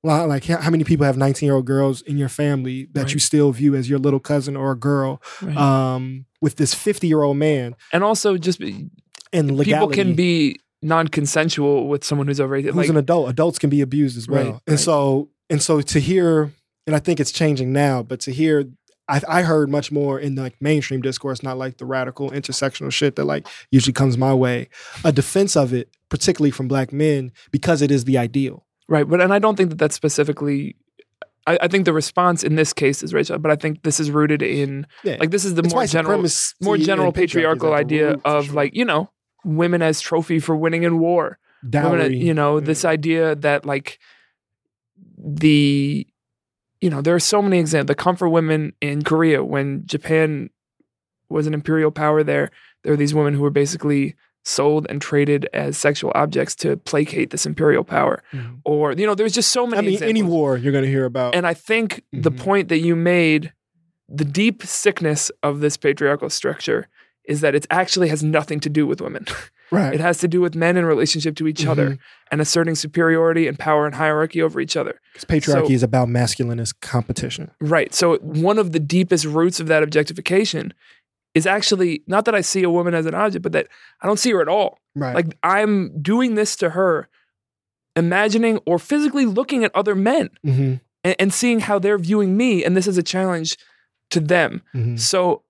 [0.03, 3.13] Like how many people have nineteen year old girls in your family that Right.
[3.15, 5.21] you still view as your little cousin or a girl?
[5.43, 5.57] Right.
[5.57, 8.89] Um, with this 50 year old man And also, just be-
[9.31, 9.73] and legality.
[9.73, 12.69] people can be non-consensual with someone who's over 18.
[12.73, 13.29] who's Like, an adult.
[13.29, 14.39] Adults can be abused as well.
[14.45, 14.79] Right, and right.
[14.79, 16.51] so and so to hear,
[16.87, 18.65] and I think it's changing now, but to hear.
[19.11, 23.17] I, I heard much more in like mainstream discourse, not like the radical intersectional shit
[23.17, 24.69] that like usually comes my way.
[25.05, 28.65] A defense of it, particularly from black men, because it is the ideal.
[28.89, 29.09] right.
[29.09, 30.77] But and I don't think that that's specifically.
[31.47, 34.11] I, I think the response in this case is racial, but I think this is
[34.11, 36.25] rooted in Yeah, like this is the It's more general,
[36.61, 38.55] more general patriarchal at idea of sure.
[38.55, 39.11] like you know
[39.45, 41.39] women as trophy for winning in war.
[41.63, 42.65] women, you know, yeah.
[42.65, 42.89] this mm.
[42.89, 43.99] idea that like
[45.19, 46.07] the,
[46.81, 47.89] you know, there are so many examples.
[47.89, 50.51] The comfort women in Korea when Japan
[51.29, 52.51] was an imperial power there,
[52.83, 57.31] there were these women who were basically sold and traded as sexual objects to placate
[57.31, 58.23] this imperial power.
[58.33, 58.61] Mhm.
[58.65, 61.05] Or, you know, there's just so many I mean, any war you're going to hear
[61.05, 61.35] about.
[61.35, 62.39] And I think the Mhm.
[62.39, 63.53] point that you made,
[64.09, 66.89] the deep sickness of this patriarchal structure
[67.27, 69.27] is that it actually has nothing to do with women.
[69.71, 69.95] right.
[69.95, 71.99] It has to do with men in relationship to each other Mhm.
[72.31, 75.01] and asserting superiority and power and hierarchy over each other.
[75.15, 77.51] Because patriarchy so- is about masculinist competition.
[77.61, 77.95] Right.
[77.95, 80.73] So one of the deepest roots of that objectification
[81.35, 83.69] is actually not that I see a woman as an object, but that
[84.03, 84.79] I don't see her at all.
[84.97, 85.15] Right.
[85.15, 87.09] Like I'm doing this to her,
[87.97, 92.63] imagining or physically looking at other men hmm and, and seeing how they're viewing me,
[92.63, 93.57] and this is a challenge
[94.11, 94.61] to them.
[94.73, 95.43] hmm So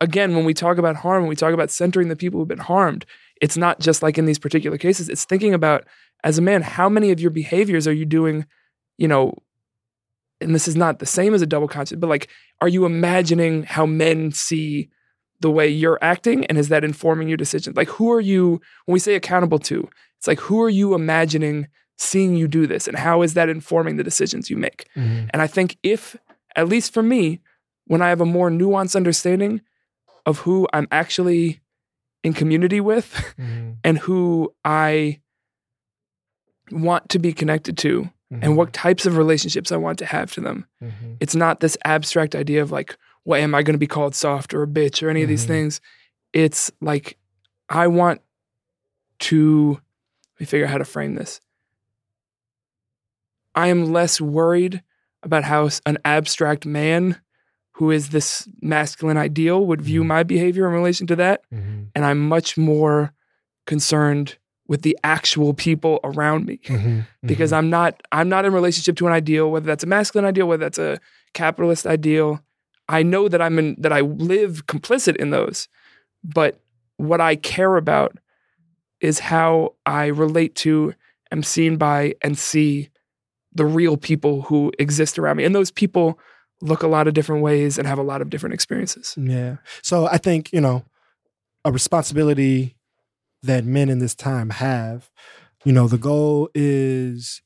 [0.00, 2.58] again, when we talk about harm, when we talk about centering the people who've been
[2.58, 3.06] harmed,
[3.42, 5.08] it's not just like in these particular cases.
[5.08, 5.84] It's thinking about
[6.24, 8.46] as a man, how many of your behaviors are you doing,
[8.96, 9.34] you know,
[10.40, 12.28] and this is not the same as a double conscious, but like,
[12.60, 14.88] are you imagining how men see
[15.40, 16.46] the way you're acting?
[16.46, 17.76] And is that informing your decisions?
[17.76, 19.88] Like, who are you, when we say accountable to,
[20.18, 21.66] it's like, who are you imagining
[21.98, 22.86] seeing you do this?
[22.86, 24.86] And how is that informing the decisions you make?
[24.94, 26.16] hmm And I think if,
[26.54, 27.40] at least for me,
[27.86, 29.62] when I have a more nuanced understanding
[30.26, 31.60] of who I'm actually
[32.22, 35.20] in community with hmm and who I
[36.70, 38.08] want to be connected to
[38.40, 40.88] and what types of relationships I want to have to them, hmm
[41.20, 44.54] it's not this abstract idea of like, well, am I going to be called soft
[44.54, 45.48] or a bitch or any of these Mhm.
[45.48, 45.80] things?
[46.32, 47.16] It's like,
[47.68, 48.20] I want
[49.20, 51.40] to, let me figure out how to frame this.
[53.54, 54.82] I am less worried
[55.22, 57.20] about how an abstract man
[57.72, 60.06] who is this masculine ideal would view Mhm.
[60.06, 61.42] my behavior in relation to that.
[61.50, 63.12] hmm And I'm much more
[63.66, 64.36] concerned
[64.68, 69.06] with the actual people around me hmm because I'm not I'm not in relationship to
[69.06, 70.98] an ideal, whether that's a masculine ideal, whether that's a
[71.34, 72.40] capitalist ideal.
[72.88, 75.68] I know that I'm in that I live complicit in those,
[76.24, 76.60] but
[76.96, 78.18] what I care about
[79.00, 80.94] is how I relate to,
[81.30, 82.88] am seen by, and see
[83.54, 85.44] the real people who exist around me.
[85.44, 86.18] And those people
[86.62, 89.14] look a lot of different ways and have a lot of different experiences.
[89.18, 89.56] Yeah.
[89.82, 90.84] So I think, you know,
[91.64, 92.76] a responsibility
[93.42, 95.10] that men in this time have,
[95.64, 97.42] you know, the goal is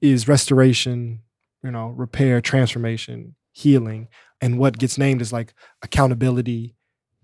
[0.00, 1.20] is restoration,
[1.62, 4.08] you know, repair, transformation, healing.
[4.40, 6.74] And what gets named as like accountability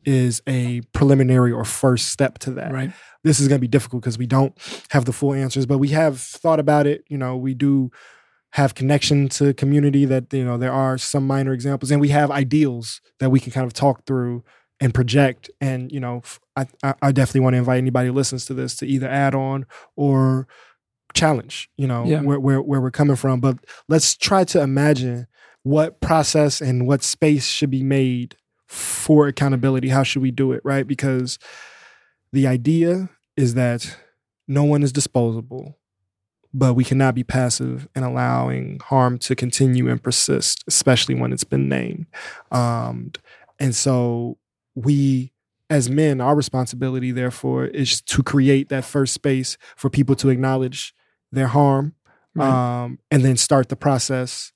[0.05, 2.73] is a preliminary or first step to that.
[2.73, 2.93] Right.
[3.25, 4.57] This is going to be difficult because we don't
[4.91, 7.05] have the full answers, but we have thought about it.
[7.09, 7.91] You know, we do
[8.53, 12.31] have connection to community that you know there are some minor examples and we have
[12.31, 14.43] ideals that we can kind of talk through
[14.81, 15.51] and project.
[15.61, 16.23] And you know
[17.03, 20.47] I definitely want to invite anybody who listens to this to either add on or
[21.15, 22.21] challenge you know Yeah.
[22.23, 23.41] where, where where we're coming from.
[23.41, 25.27] But let's try to imagine
[25.63, 28.37] what process and what space should be made
[28.67, 29.89] for accountability.
[29.89, 30.87] How should we do it right?
[30.87, 31.39] Because
[32.33, 33.97] the idea is that
[34.47, 35.78] no one is disposable
[36.55, 41.45] but we cannot be passive in allowing harm to continue and persist, especially when it's
[41.45, 42.07] been named.
[42.51, 43.13] Um,
[43.59, 44.39] and so
[44.75, 45.33] we,
[45.69, 50.95] as men, our responsibility, therefore, is to create that first space for people to acknowledge
[51.33, 51.95] their harm
[52.35, 52.85] Right.
[52.85, 54.53] um, and then start the process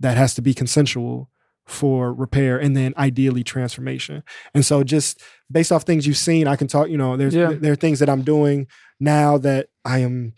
[0.00, 1.30] that has to be consensual
[1.64, 4.22] for repair and then ideally transformation.
[4.54, 5.20] And so just
[5.50, 7.54] based off things you've seen, I can talk, you know, there's Yeah.
[7.54, 8.66] there are things that I'm doing
[9.00, 10.34] now that I am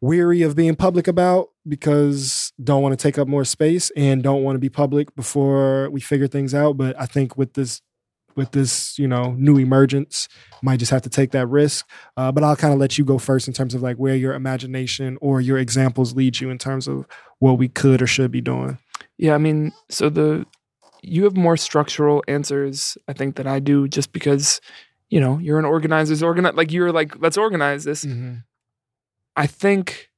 [0.00, 4.42] weary of being public about because don't want to take up more space and don't
[4.42, 6.76] want to be public before we figure things out.
[6.76, 7.82] But I think with this
[8.38, 10.28] with this, you know, new emergence,
[10.62, 11.86] might just have to take that risk.
[12.16, 14.32] Uh, but I'll kind of let you go first in terms of like where your
[14.32, 17.06] imagination or your examples lead you in terms of
[17.40, 18.78] what we could or should be doing.
[19.18, 20.46] Yeah, I mean, so the
[21.02, 24.60] you have more structural answers, I think, than I do, just because
[25.10, 26.54] you know you're an organizer's organize.
[26.54, 28.04] Like you're like, let's organize this.
[29.38, 30.10] I think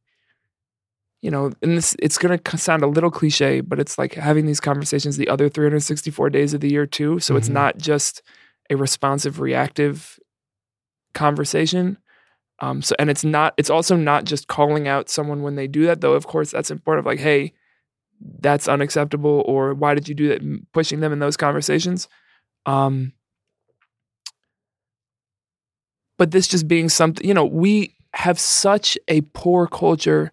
[1.23, 4.47] you know, and this it's going to sound a little cliche, but it's like having
[4.47, 7.19] these conversations the other 364 days of the year too.
[7.21, 7.53] So it's Mhm.
[7.53, 8.23] not just
[8.71, 10.19] a responsive, reactive
[11.13, 11.99] conversation.
[12.61, 15.85] Um, so and it's not it's also not just calling out someone when they do
[15.87, 16.15] that, though.
[16.15, 17.01] Of course, that's important.
[17.01, 17.53] Of like, hey,
[18.41, 20.73] that's unacceptable, or why did you do that?
[20.73, 22.09] Pushing them in those conversations.
[22.67, 23.13] Um,
[26.19, 30.33] but this just being something, you know, we have such a poor culture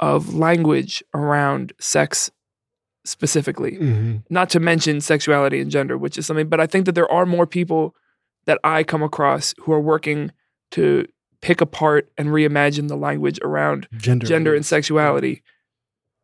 [0.00, 2.30] of language around sex
[3.04, 4.22] specifically Mhm.
[4.30, 7.26] not to mention sexuality and gender, which is something, but I think that there are
[7.26, 7.94] more people
[8.46, 10.30] that I come across who are working
[10.72, 11.06] to
[11.42, 15.42] pick apart and reimagine the language around Gender, gender and sexuality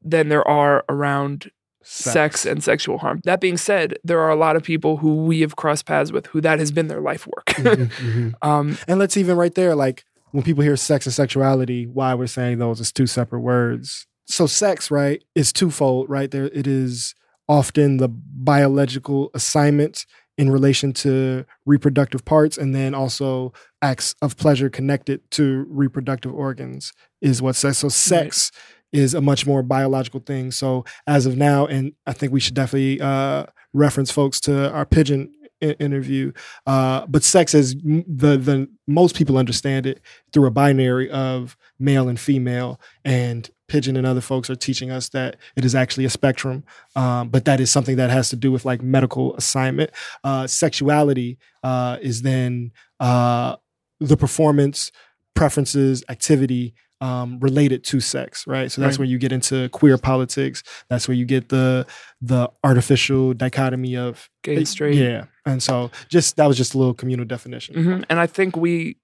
[0.02, 1.50] than there are around
[1.82, 2.46] sex.
[2.46, 3.20] and sexual harm.
[3.24, 6.26] That being said, there are a lot of people who we have crossed paths with
[6.28, 7.46] who that has been their life work.
[7.46, 8.34] Mhm, mhm.
[8.46, 12.26] um, And let's even right there, like when people hear sex and sexuality, why we're
[12.26, 14.06] saying those as two separate words.
[14.26, 16.30] So sex, right, is twofold, right?
[16.30, 17.14] There it is
[17.48, 20.06] often the biological assignment
[20.38, 23.52] in relation to reproductive parts and then also
[23.82, 27.78] acts of pleasure connected to reproductive organs is what sex.
[27.78, 28.50] So sex
[28.92, 30.50] is a much more biological thing.
[30.50, 34.86] So as of now, and I think we should definitely uh, reference folks to our
[34.86, 36.32] Pidgeon interview.
[36.66, 40.00] Uh, but sex is the the most people understand it
[40.32, 45.08] through a binary of male and female, and Pidgeon and other folks are teaching us
[45.10, 46.64] that it is actually a spectrum.
[46.96, 49.90] Um, but that is something that has to do with like medical assignment.
[50.24, 53.56] Uh, sexuality uh, is then uh,
[54.00, 54.90] the performance,
[55.34, 56.74] preferences, activity.
[57.02, 58.70] Um, related to sex, right?
[58.70, 58.98] So that's Right.
[59.00, 60.62] where you get into queer politics.
[60.90, 61.86] That's where you get the
[62.20, 64.96] the artificial dichotomy of gay and straight.
[64.96, 67.74] yeah, and so just that was just a little communal definition.
[67.74, 68.04] Mhm.
[68.10, 68.98] And I think we,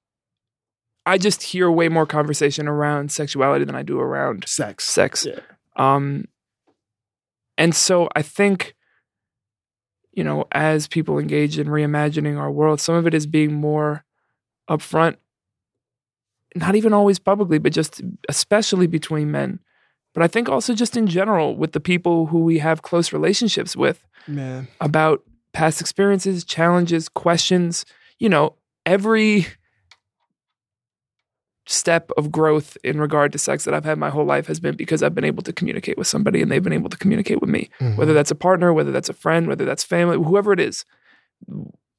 [1.07, 4.85] I just hear way more conversation around sexuality than I do around Sex.
[4.85, 5.25] sex.
[5.25, 5.41] Yeah.
[5.77, 6.27] Um,
[7.57, 8.75] and so I think,
[10.13, 14.05] you know, as people engage in reimagining our world, some of it is being more
[14.69, 15.17] upfront,
[16.57, 19.61] not even always publicly, but just especially between men.
[20.15, 23.77] But I think also just in general with the people who we have close relationships
[23.77, 24.67] with Man.
[24.81, 27.85] about past experiences, challenges, questions.
[28.19, 28.55] You know,
[28.87, 29.47] every
[31.67, 34.77] step of growth in regard to sex that I've had my whole life has been
[34.77, 37.51] because I've been able to communicate with somebody and they've been able to communicate with
[37.51, 37.69] me.
[37.81, 37.97] Mm-hmm.
[37.97, 40.85] Whether that's a partner, whether that's a friend, whether that's family, whoever it is.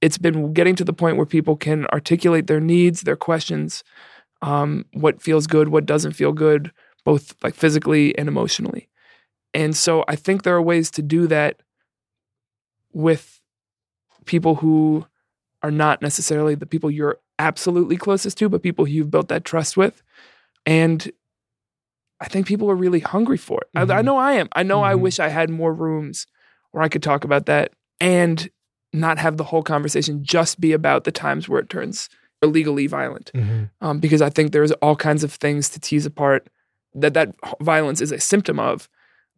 [0.01, 3.83] It's been getting to the point where people can articulate their needs, their questions,
[4.41, 6.71] um, what feels good, what doesn't feel good,
[7.03, 8.89] both like physically and emotionally.
[9.53, 11.61] And so I think there are ways to do that
[12.93, 13.39] with
[14.25, 15.05] people who
[15.63, 19.45] are not necessarily the people you're absolutely closest to, but people who you've built that
[19.45, 20.03] trust with.
[20.65, 21.11] And
[22.19, 23.69] I think people are really hungry for it.
[23.75, 24.05] I, I Mhm.
[24.05, 24.49] know I am.
[24.53, 25.01] I know I Mhm.
[25.01, 26.25] wish I had more rooms
[26.71, 28.49] where I could talk about that and
[28.93, 32.09] not have the whole conversation just be about the times where it turns
[32.41, 33.31] illegally violent.
[33.33, 33.69] Mhm.
[33.81, 36.47] Um, because I think there's all kinds of things to tease apart
[36.93, 38.87] that that violence is a symptom of.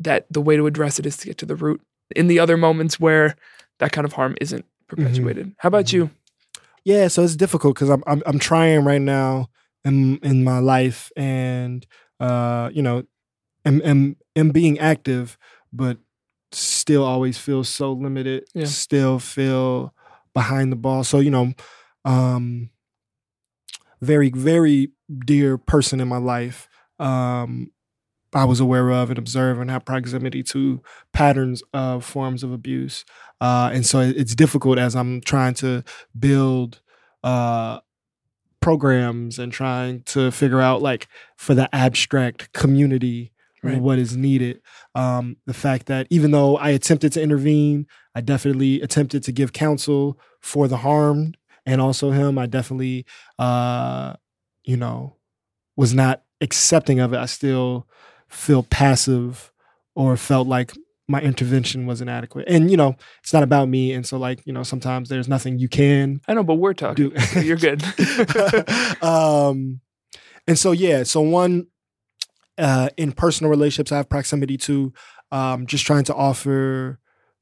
[0.01, 1.81] That the way to address it is to get to the root.
[2.15, 3.35] In the other moments where
[3.79, 5.53] that kind of harm isn't perpetuated.
[5.57, 5.93] How about Mhm.
[5.93, 6.09] you?
[6.85, 9.49] Yeah, so it's difficult because I'm, I'm I'm trying right now
[9.83, 11.85] in in my life, and
[12.21, 13.03] uh, you know,
[13.65, 15.37] am am am being active,
[15.73, 15.97] but
[16.53, 18.45] still always feel so limited.
[18.55, 18.65] Yeah.
[18.65, 19.93] Still feel
[20.33, 21.03] behind the ball.
[21.03, 21.53] So you know,
[22.05, 22.69] um,
[24.01, 24.91] very very
[25.25, 26.67] dear person in my life.
[26.99, 27.71] Um,
[28.33, 30.81] I was aware of and observe and have proximity to
[31.13, 33.03] patterns of forms of abuse.
[33.41, 35.83] Uh, and so it's difficult as I'm trying to
[36.19, 36.79] build
[37.23, 37.79] uh,
[38.61, 43.31] programs and trying to figure out, like, for the abstract community,
[43.61, 43.81] Right.
[43.81, 44.61] what is needed.
[44.95, 49.51] Um, the fact that even though I attempted to intervene, I definitely attempted to give
[49.51, 51.35] counsel for the harmed
[51.69, 52.37] and also him.
[52.37, 53.05] I definitely,
[53.37, 54.13] uh,
[54.63, 55.15] you know,
[55.75, 57.17] was not accepting of it.
[57.17, 57.87] I still
[58.27, 59.51] feel passive
[59.95, 60.73] or felt like
[61.07, 62.47] my intervention was inadequate.
[62.47, 63.93] And you know, it's not about me.
[63.93, 67.11] And so, like, you know, sometimes there's nothing you can I know, but we're talking.
[67.35, 67.83] You're good.
[69.03, 69.81] um,
[70.47, 71.67] and so yeah, so one
[72.57, 74.91] uh, in personal relationships, I have proximity to
[75.31, 76.99] um, just trying to offer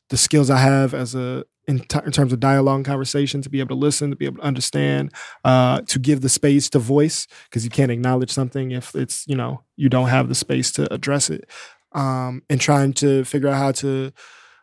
[0.10, 3.50] the skills I have as a in, t- in terms of dialogue and conversation to
[3.50, 5.14] be able to listen, to be able to understand,
[5.44, 9.36] uh, to give the space to voice because you can't acknowledge something if it's you
[9.36, 11.50] know you don't have the space to address it,
[11.92, 14.12] um, and trying to figure out how to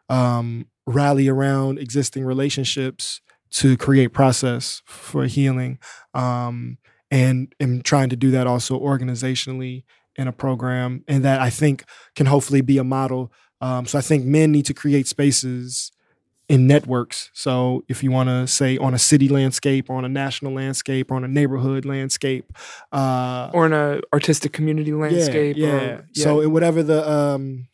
[0.09, 5.79] um, rally around existing relationships to create process for healing
[6.15, 6.77] um,
[7.11, 9.85] and am trying to do that also organizationally
[10.17, 11.85] in a program, and that I think
[12.15, 13.33] can hopefully be a model.
[13.61, 15.93] Um, so I think men need to create spaces
[16.55, 17.31] in networks.
[17.33, 21.11] So if you want to say on a city landscape, or on a national landscape,
[21.11, 22.47] or on a neighborhood landscape,
[22.93, 25.57] uh, or in a artistic community landscape.
[25.57, 26.25] yeah, or- yeah.
[26.25, 27.69] So in whatever the um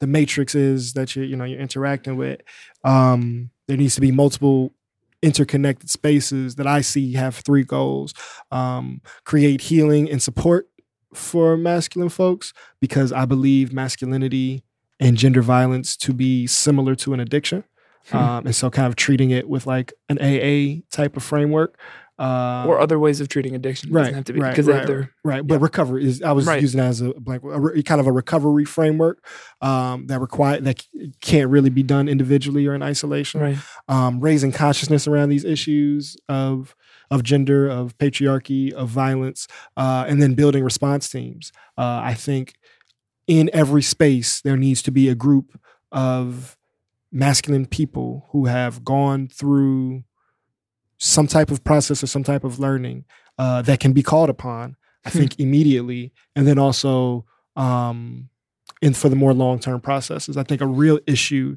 [0.00, 2.40] the matrix is that you you know you're interacting with,
[2.84, 4.72] um, there needs to be multiple
[5.22, 8.12] interconnected spaces that I see have three goals:
[8.50, 10.68] um, create healing and support
[11.14, 14.62] for masculine folks because I believe masculinity
[15.00, 17.64] and gender violence to be similar to an addiction.
[18.10, 18.16] Hmm.
[18.16, 21.78] Um, and so kind of treating it with like an AA type of framework.
[22.18, 23.90] Uh, or other ways of treating addiction.
[23.90, 25.60] It right, doesn't have to be right, because right, they're Right, but Yeah.
[25.62, 26.62] recovery is I was Right.
[26.62, 29.22] using that as a blank a re- kind of a recovery framework
[29.60, 30.82] um, that require that
[31.20, 33.42] can't really be done individually or in isolation.
[33.42, 33.58] right.
[33.88, 36.74] Um, raising consciousness around these issues of
[37.10, 39.46] of gender, of patriarchy, of violence,
[39.76, 41.52] uh, and then building response teams.
[41.76, 42.54] Uh, I think
[43.26, 45.60] in every space there needs to be a group
[45.92, 46.55] of
[47.16, 50.04] masculine people who have gone through
[50.98, 53.04] some type of process or some type of learning
[53.38, 54.76] uh, that can be called upon.
[55.04, 55.18] I Hmm.
[55.18, 58.28] think immediately, and then also um,
[58.82, 60.36] in for the more long term processes.
[60.36, 61.56] I think a real issue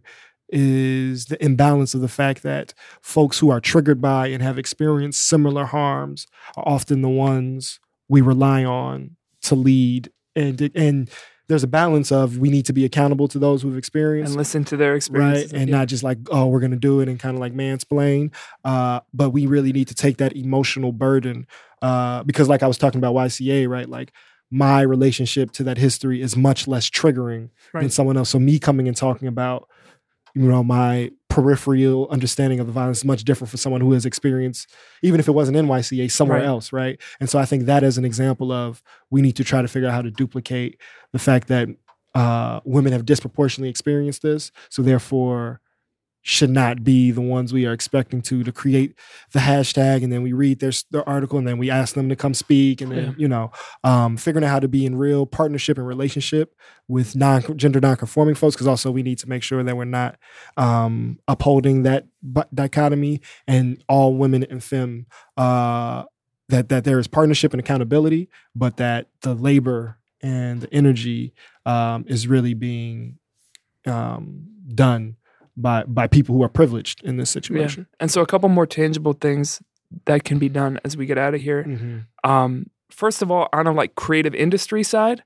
[0.49, 5.27] is the imbalance of the fact that folks who are triggered by and have experienced
[5.27, 6.25] similar harms
[6.57, 11.09] are often the ones we rely on to lead and and
[11.49, 14.63] there's a balance of we need to be accountable to those who've experienced And listen
[14.65, 15.77] to their experience, right and Yeah.
[15.79, 18.31] not just like oh we're gonna do it and kind of like mansplain
[18.63, 21.45] uh but we really need to take that emotional burden
[21.81, 24.13] uh because like i was talking about YCA right like
[24.51, 28.87] my relationship to that history is much less triggering than someone else so me coming
[28.87, 29.67] and talking about
[30.35, 34.05] you know my peripheral understanding of the violence is much different for someone who has
[34.05, 34.69] experienced
[35.03, 36.47] even if it wasn't in YCA somewhere Right.
[36.47, 39.61] else right and so i think that is an example of we need to try
[39.61, 40.79] to figure out how to duplicate
[41.13, 41.67] the fact that
[42.15, 45.61] uh, women have disproportionately experienced this, so therefore
[46.21, 48.93] should not be the ones we are expecting to to create
[49.31, 52.15] the hashtag, and then we read their their article, and then we ask them to
[52.15, 53.13] come speak, and then Yeah.
[53.17, 53.51] you know,
[53.83, 56.53] um, figuring out how to be in real partnership and relationship
[56.87, 60.17] with non gender non-conforming folks, because also we need to make sure that we're not
[60.57, 62.05] um, upholding that
[62.53, 65.05] dichotomy and all women and femme.
[65.37, 66.03] Uh,
[66.49, 71.33] that that there is partnership and accountability, but that the labor and the energy
[71.65, 73.19] um, is really being
[73.85, 75.15] um, done
[75.61, 77.33] by by people who are privileged in this Yeah.
[77.33, 77.87] situation.
[77.99, 79.61] And so a couple more tangible things
[80.05, 81.63] that can be done as we get out of here.
[81.63, 82.29] Mm-hmm.
[82.29, 85.23] Um, first of all, on a like creative industry side,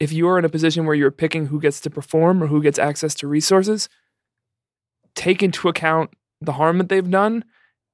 [0.00, 2.78] if you're in a position where you're picking who gets to perform or who gets
[2.78, 3.88] access to resources,
[5.14, 6.10] take into account
[6.40, 7.44] the harm that they've done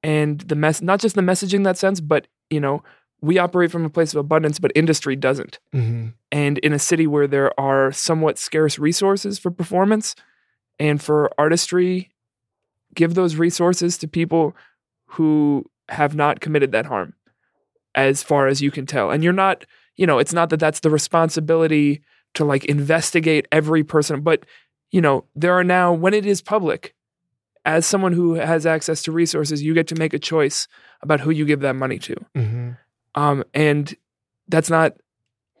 [0.03, 2.83] and the mess not just the messaging that sense, but you know,
[3.21, 5.57] we operate from a place of abundance, but industry doesn't.
[5.73, 6.09] Mm-hmm.
[6.31, 10.15] And in a city where there are somewhat scarce resources for performance
[10.79, 12.11] and for artistry,
[12.93, 14.55] give those resources to people
[15.05, 17.13] who have not committed that harm
[17.93, 19.11] as far as you can tell.
[19.11, 19.65] And you're not,
[19.95, 22.01] you know, it's not that that's the responsibility
[22.33, 24.45] to like investigate every person, but,
[24.91, 26.93] you know, there are now, when it is public,
[27.65, 30.67] as someone who has access to resources, you get to make a choice
[31.01, 32.71] about who you give that money to Mm-hmm.
[33.15, 33.95] um, and
[34.47, 34.93] that's not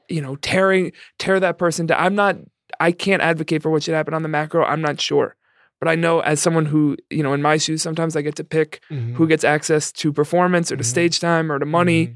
[0.07, 1.99] you know tearing tear that person down.
[1.99, 2.37] I'm not.
[2.79, 4.63] I can't advocate for what should happen on the macro.
[4.65, 5.35] I'm not sure,
[5.79, 8.43] but I know as someone who you know in my shoes, sometimes I get to
[8.43, 9.15] pick Mm-hmm.
[9.15, 10.87] who gets access to performance or to Mhm.
[10.87, 12.15] stage time or to money.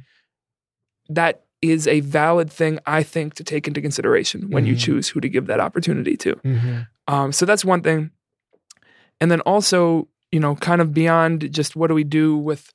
[1.09, 4.79] That is a valid thing I think to take into consideration when you Mhm.
[4.79, 6.35] choose who to give that opportunity to.
[6.35, 6.77] Mm-hmm.
[7.13, 8.11] Um, so that's one thing.
[9.19, 12.73] And then also, you know, kind of beyond just what do we do with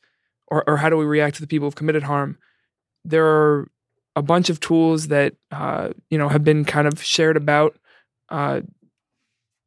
[0.48, 2.36] or, or how do we react to the people who've committed harm,
[3.04, 3.68] there are
[4.16, 7.76] a bunch of tools that, uh, you know, have been kind of shared about.
[8.28, 8.60] Uh,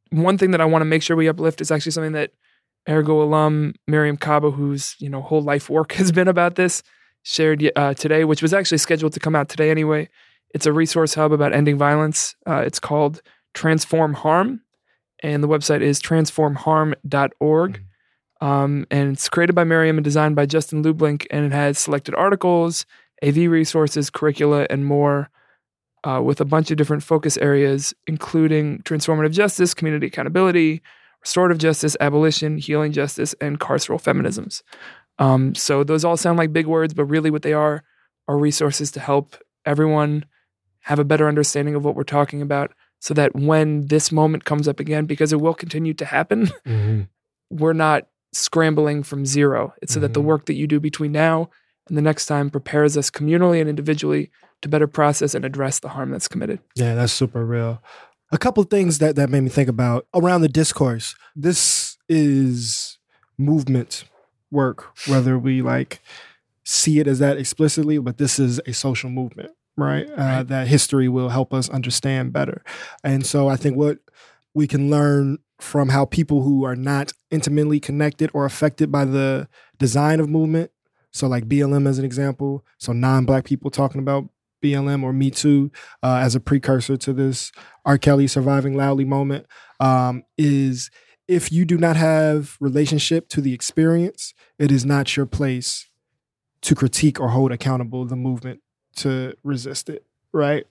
[0.10, 2.32] one thing that I want to make sure we uplift is actually something that
[2.88, 6.84] Ergo alum Mariame Kaba, whose, you know, whole life work has been about this,
[7.24, 10.10] shared uh, today, which was actually scheduled to come out today anyway.
[10.54, 12.36] It's a resource hub about ending violence.
[12.45, 13.22] Uh, it's called
[13.54, 14.62] Transform Harm
[15.22, 17.84] and the website is transformharm.org.
[18.39, 22.14] Um, and it's created by Mariame and designed by Justin Lublink, and it has selected
[22.14, 22.86] articles,
[23.24, 25.30] AV resources, curricula, and more,
[26.03, 30.82] uh, with a bunch of different focus areas, including transformative justice, community accountability,
[31.22, 34.61] restorative justice, abolition, healing justice, and carceral feminisms.
[35.20, 37.84] Um, so those all sound like big words, but really what they are
[38.28, 40.26] are resources to help everyone
[40.82, 44.68] have a better understanding of what we're talking about so that when this moment comes
[44.68, 47.01] up again, because it will continue to happen, Mm-hmm.
[47.49, 49.74] we're not scrambling from zero.
[49.82, 50.26] It's so that the Mhm.
[50.26, 51.49] work that you do between now
[51.90, 54.30] and the next time prepares us communally and individually
[54.62, 56.60] to better process and address the harm that's committed.
[56.76, 57.82] Yeah, that's super real.
[58.32, 61.16] A couple of things that that made me think about around the discourse.
[61.36, 62.98] This is
[63.38, 64.04] movement
[64.52, 66.02] work, whether we like
[66.64, 70.10] see it as that explicitly, but this is a social movement, right?
[70.10, 70.48] Uh, Right.
[70.48, 72.64] that history will help us understand better.
[73.04, 74.00] And so I think what
[74.54, 79.48] we can learn from how people who are not intimately connected or affected by the
[79.78, 80.72] design of movement,
[81.18, 84.30] so like BLM as an example, so non-black people talking about
[84.63, 85.72] BLM or Me Too
[86.03, 87.51] uh, as a precursor to this
[87.86, 87.97] R.
[87.97, 89.45] Kelly surviving loudly moment,
[89.80, 90.89] um, is
[91.28, 95.89] if you do not have relationship to the experience, it is not your place
[96.61, 98.61] to critique or hold accountable the movement
[98.97, 100.05] to resist it.
[100.34, 100.68] Right.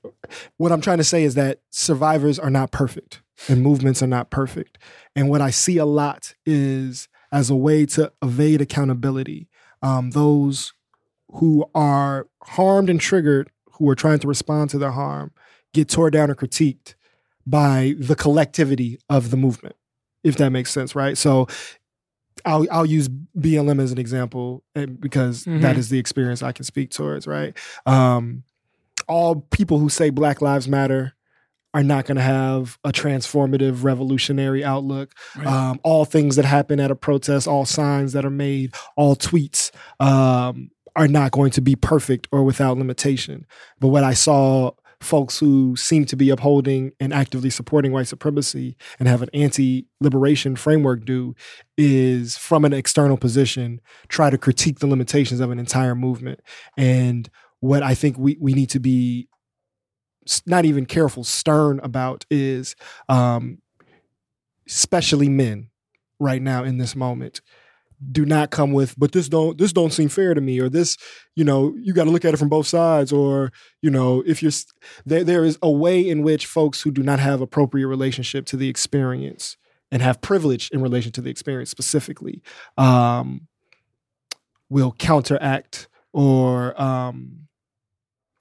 [0.56, 4.30] What I'm trying to say is that survivors are not perfect and movements are not
[4.30, 4.78] perfect.
[5.14, 9.48] And what I see a lot is as a way to evade accountability,
[9.86, 10.72] um, those
[11.32, 15.32] who are harmed and triggered, who are trying to respond to their harm,
[15.74, 16.94] get tore down or critiqued
[17.46, 19.76] by the collectivity of the movement,
[20.24, 21.16] if that makes sense, right?
[21.16, 21.46] So
[22.44, 23.08] I'll I'll use
[23.38, 25.60] BLM as an example eh, because Mhm.
[25.62, 27.56] that is the experience I can speak towards, right?
[27.86, 28.42] Um,
[29.08, 31.14] all people who say Black Lives Matter
[31.76, 35.12] are not going to have a transformative, revolutionary outlook.
[35.36, 35.46] Right.
[35.46, 39.70] Um, all things that happen at a protest, all signs that are made, all tweets
[40.00, 43.44] um, are not going to be perfect or without limitation.
[43.78, 44.70] But what I saw
[45.02, 50.56] folks who seem to be upholding and actively supporting white supremacy and have an anti-liberation
[50.56, 51.34] framework do
[51.76, 56.40] is from an external position try to critique the limitations of an entire movement
[56.78, 57.28] and
[57.60, 59.28] what i think we, we need to be
[60.46, 62.74] not even careful stern about is
[63.08, 63.58] um,
[64.66, 65.70] especially men
[66.18, 67.40] right now in this moment.
[68.12, 70.98] Do not come with but this don't this don't seem fair to me or this
[71.34, 74.42] you know you got to look at it from both sides or you know if
[74.42, 74.52] you're
[75.06, 78.56] there there is a way in which folks who do not have appropriate relationship to
[78.58, 79.56] the experience
[79.90, 82.42] and have privilege in relation to the experience specifically
[82.76, 83.48] um
[84.68, 87.46] will counteract or um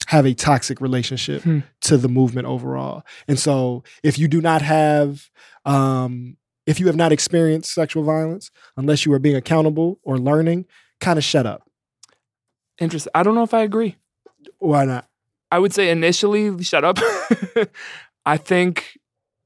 [0.08, 1.60] have a toxic relationship Hmm.
[1.82, 5.30] to the movement overall and so if you do not have
[5.66, 10.66] um if you have not experienced sexual violence unless you are being accountable or learning
[11.00, 11.62] kind of shut up
[12.80, 13.12] Interesting.
[13.16, 13.96] I don't know if I agree.
[14.60, 15.08] why not
[15.52, 16.98] I would say initially, shut up.
[18.26, 18.98] I think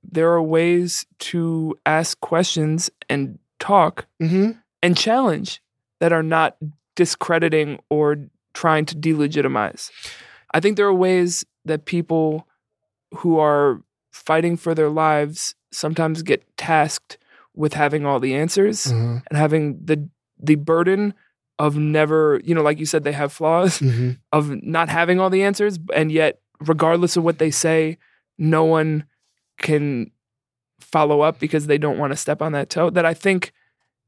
[0.01, 4.51] there are ways to ask questions and talk mm-hmm
[4.81, 5.61] and challenge
[5.99, 6.55] that are not
[6.95, 8.15] discrediting or
[8.53, 9.91] trying to delegitimize.
[10.51, 12.47] I think there are ways that people
[13.17, 13.81] who are
[14.11, 17.17] fighting for their lives sometimes get tasked
[17.55, 19.17] with having all the answers mm-hmm.
[19.29, 20.07] and having the
[20.41, 21.13] the burden
[21.59, 24.11] of never, you know, like you said, they have flaws Mm-hmm.
[24.31, 27.97] of not having all the answers, and yet, regardless of what they say,
[28.37, 29.03] no one
[29.57, 30.09] can
[30.79, 32.89] follow up because they don't want to step on that toe.
[32.89, 33.51] That I think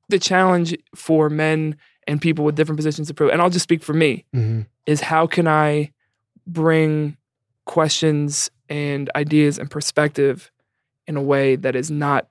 [0.08, 1.76] the challenge for men
[2.08, 4.62] and people with different positions of privilege, and I'll just speak for me, Mm-hmm.
[4.86, 5.92] is how can I
[6.52, 7.18] bring
[7.66, 10.52] questions and ideas and perspective
[11.08, 12.28] in a way that is not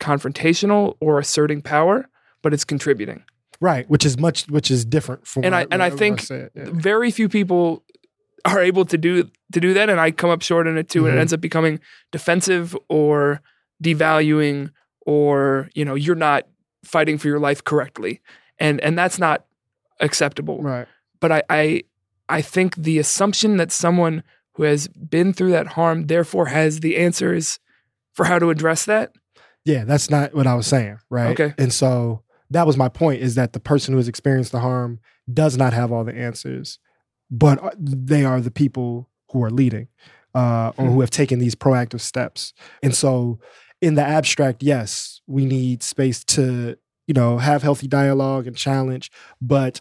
[0.00, 2.08] confrontational or asserting power,
[2.42, 3.22] but it's contributing.
[3.60, 6.20] right which is much which is different from And I- what and I what think
[6.20, 6.50] said.
[6.56, 6.64] Yeah.
[6.72, 7.84] very few people
[8.44, 11.06] are able to do to do that and I come up short in it too
[11.06, 11.18] and Mhm.
[11.18, 11.78] it ends up becoming
[12.10, 13.40] defensive or
[13.80, 14.72] devaluing
[15.06, 16.48] or you know you're not
[16.84, 18.20] fighting for your life correctly
[18.58, 19.46] and and that's not
[20.00, 20.88] acceptable right
[21.20, 21.82] but I, I
[22.28, 24.22] I think the assumption that someone
[24.54, 27.58] who has been through that harm therefore has the answers
[28.14, 29.12] for how to address that
[29.64, 31.54] yeah that's not what i was saying right Okay.
[31.56, 34.98] and so that was my point is that the person who has experienced the harm
[35.32, 36.78] does not have all the answers
[37.30, 39.88] but they are the people who are leading
[40.34, 40.92] uh, or Hmm.
[40.92, 43.38] who have taken these proactive steps and so
[43.80, 46.76] in the abstract yes we need space to
[47.06, 49.80] you know have healthy dialogue and challenge but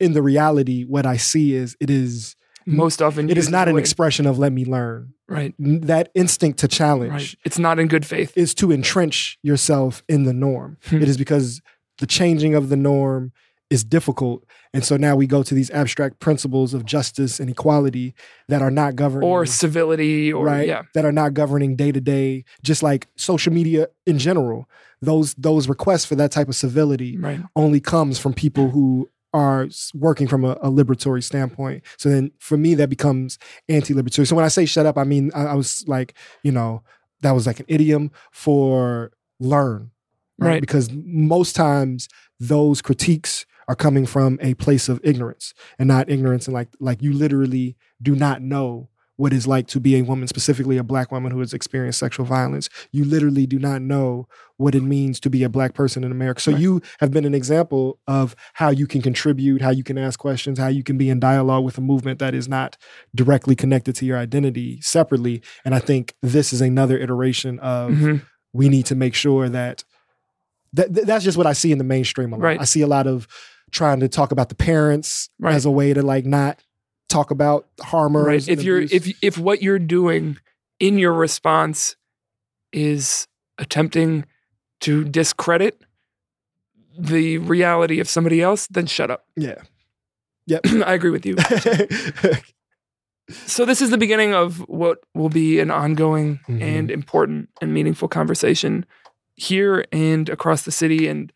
[0.00, 2.36] in the reality what i see is it is
[2.68, 5.14] most often it is not an way- expression of let me learn.
[5.26, 5.54] Right.
[5.58, 7.34] That instinct to challenge right.
[7.44, 8.32] It's not in good faith.
[8.36, 10.78] is to entrench yourself in the norm.
[10.86, 11.02] Hmm.
[11.02, 11.60] it is because
[11.98, 13.32] the changing of the norm
[13.70, 14.44] is difficult.
[14.72, 18.14] And so now we go to these abstract principles of justice and equality
[18.48, 20.66] that are not governing or civility or right?
[20.66, 20.82] yeah.
[20.94, 24.68] That are not governing day to day just like social media in general.
[25.00, 27.40] Those those requests for that type of civility right.
[27.54, 31.84] only comes from people who are working from a, a liberatory standpoint.
[31.96, 33.38] So then for me, that becomes
[33.68, 34.26] anti-liberatory.
[34.26, 36.82] So when I say shut up, I mean, I, I was like, you know,
[37.20, 39.90] that was like an idiom for learn.
[40.38, 40.60] Right.
[40.60, 46.46] Because most times those critiques are coming from a place of ignorance and not ignorance
[46.46, 48.88] and like like you literally do not know
[49.18, 52.24] what it's like to be a woman, specifically a black woman who has experienced sexual
[52.24, 52.68] violence.
[52.92, 54.28] You literally do not know
[54.58, 56.40] what it means to be a black person in America.
[56.40, 56.60] So Right.
[56.60, 60.56] you have been an example of how you can contribute, how you can ask questions,
[60.60, 62.76] how you can be in dialogue with a movement that is not
[63.12, 65.42] directly connected to your identity separately.
[65.64, 68.22] And I think this is another iteration of Mhm.
[68.52, 69.82] we need to make sure that,
[70.74, 72.44] that that's just what I see in the mainstream a lot.
[72.44, 72.60] Right.
[72.60, 73.26] I see a lot of
[73.72, 75.54] trying to talk about the parents Right.
[75.54, 76.58] as a way to like not
[77.08, 78.26] talk about harmers.
[78.26, 78.92] right if you're abuse.
[79.08, 80.36] if if what you're doing
[80.78, 81.96] in your response
[82.72, 83.26] is
[83.58, 84.24] attempting
[84.80, 85.82] to discredit
[86.98, 89.54] the reality of somebody else then shut up yeah.
[90.46, 90.60] Yep.
[90.86, 91.36] I agree with you
[93.46, 96.62] so this is the beginning of what will be an ongoing Mhm.
[96.62, 98.86] and important and meaningful conversation
[99.36, 101.32] here and across the city and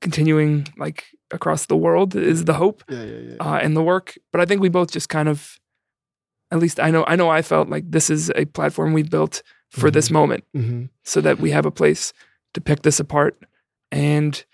[0.00, 3.36] continuing like across the world is the hope yeah, yeah, yeah.
[3.40, 4.16] uh, and the work.
[4.32, 5.58] But I think we both just kind of,
[6.50, 9.42] at least I know, I know I felt like this is a platform we built
[9.70, 12.12] for this moment, hmm so that we have a place
[12.54, 13.38] to pick this apart
[13.90, 14.44] and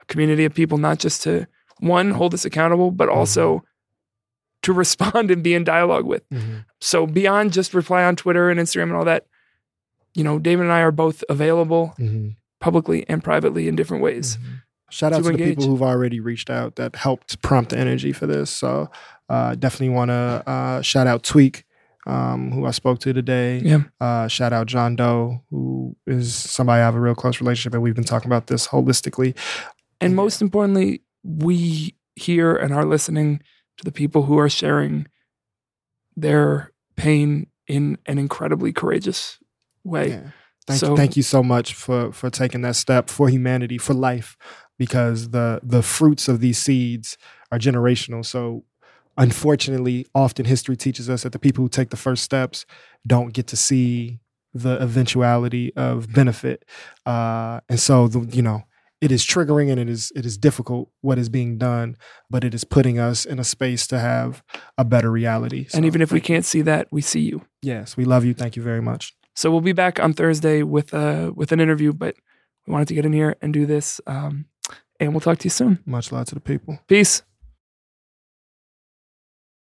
[0.00, 1.46] a community of people, not just to
[1.80, 3.62] one hold us accountable, but also
[4.62, 6.22] to respond and be in dialogue with.
[6.30, 9.26] hmm So beyond just reply on Twitter and Instagram and all that,
[10.14, 12.30] you know, David and I are both available hmm
[12.60, 14.38] publicly and privately in different ways.
[14.94, 18.12] Shout out to to, the people who've already reached out that helped prompt the energy
[18.12, 18.48] for this.
[18.48, 18.88] So
[19.28, 21.64] uh, definitely want to uh, shout out Tweak,
[22.06, 23.58] um, who I spoke to today.
[23.58, 23.82] Yeah.
[24.00, 27.82] Uh, shout out John Doe, who is somebody I have a real close relationship, and
[27.82, 29.36] we've been talking about this holistically.
[30.00, 33.40] And most importantly, we hear and are listening
[33.78, 35.08] to the people who are sharing
[36.16, 39.40] their pain in an incredibly courageous
[39.82, 40.10] way.
[40.10, 40.30] Yeah.
[40.66, 43.92] Thank, So- you, thank you so much for for taking that step for humanity, for
[43.92, 44.36] life,
[44.78, 47.16] because the the fruits of these seeds
[47.52, 48.24] are generational.
[48.24, 48.64] So
[49.16, 52.66] unfortunately, often history teaches us that the people who take the first steps
[53.06, 54.20] don't get to see
[54.52, 56.64] the eventuality of benefit.
[57.04, 58.64] Uh, and so the you know
[59.00, 61.96] it is triggering and it is it is difficult what is being done,
[62.30, 64.42] but it is putting us in a space to have
[64.78, 65.66] a better reality.
[65.74, 67.42] And even if we can't see that, we see you.
[67.62, 68.34] yes, we love you.
[68.34, 69.14] Thank you very much.
[69.36, 72.14] So we'll be back on Thursday with uh with an interview, but
[72.66, 74.00] we wanted to get in here and do this.
[74.06, 74.46] Um,
[75.00, 75.78] and we'll talk to you soon.
[75.86, 76.78] Much love to the people.
[76.86, 77.22] Peace.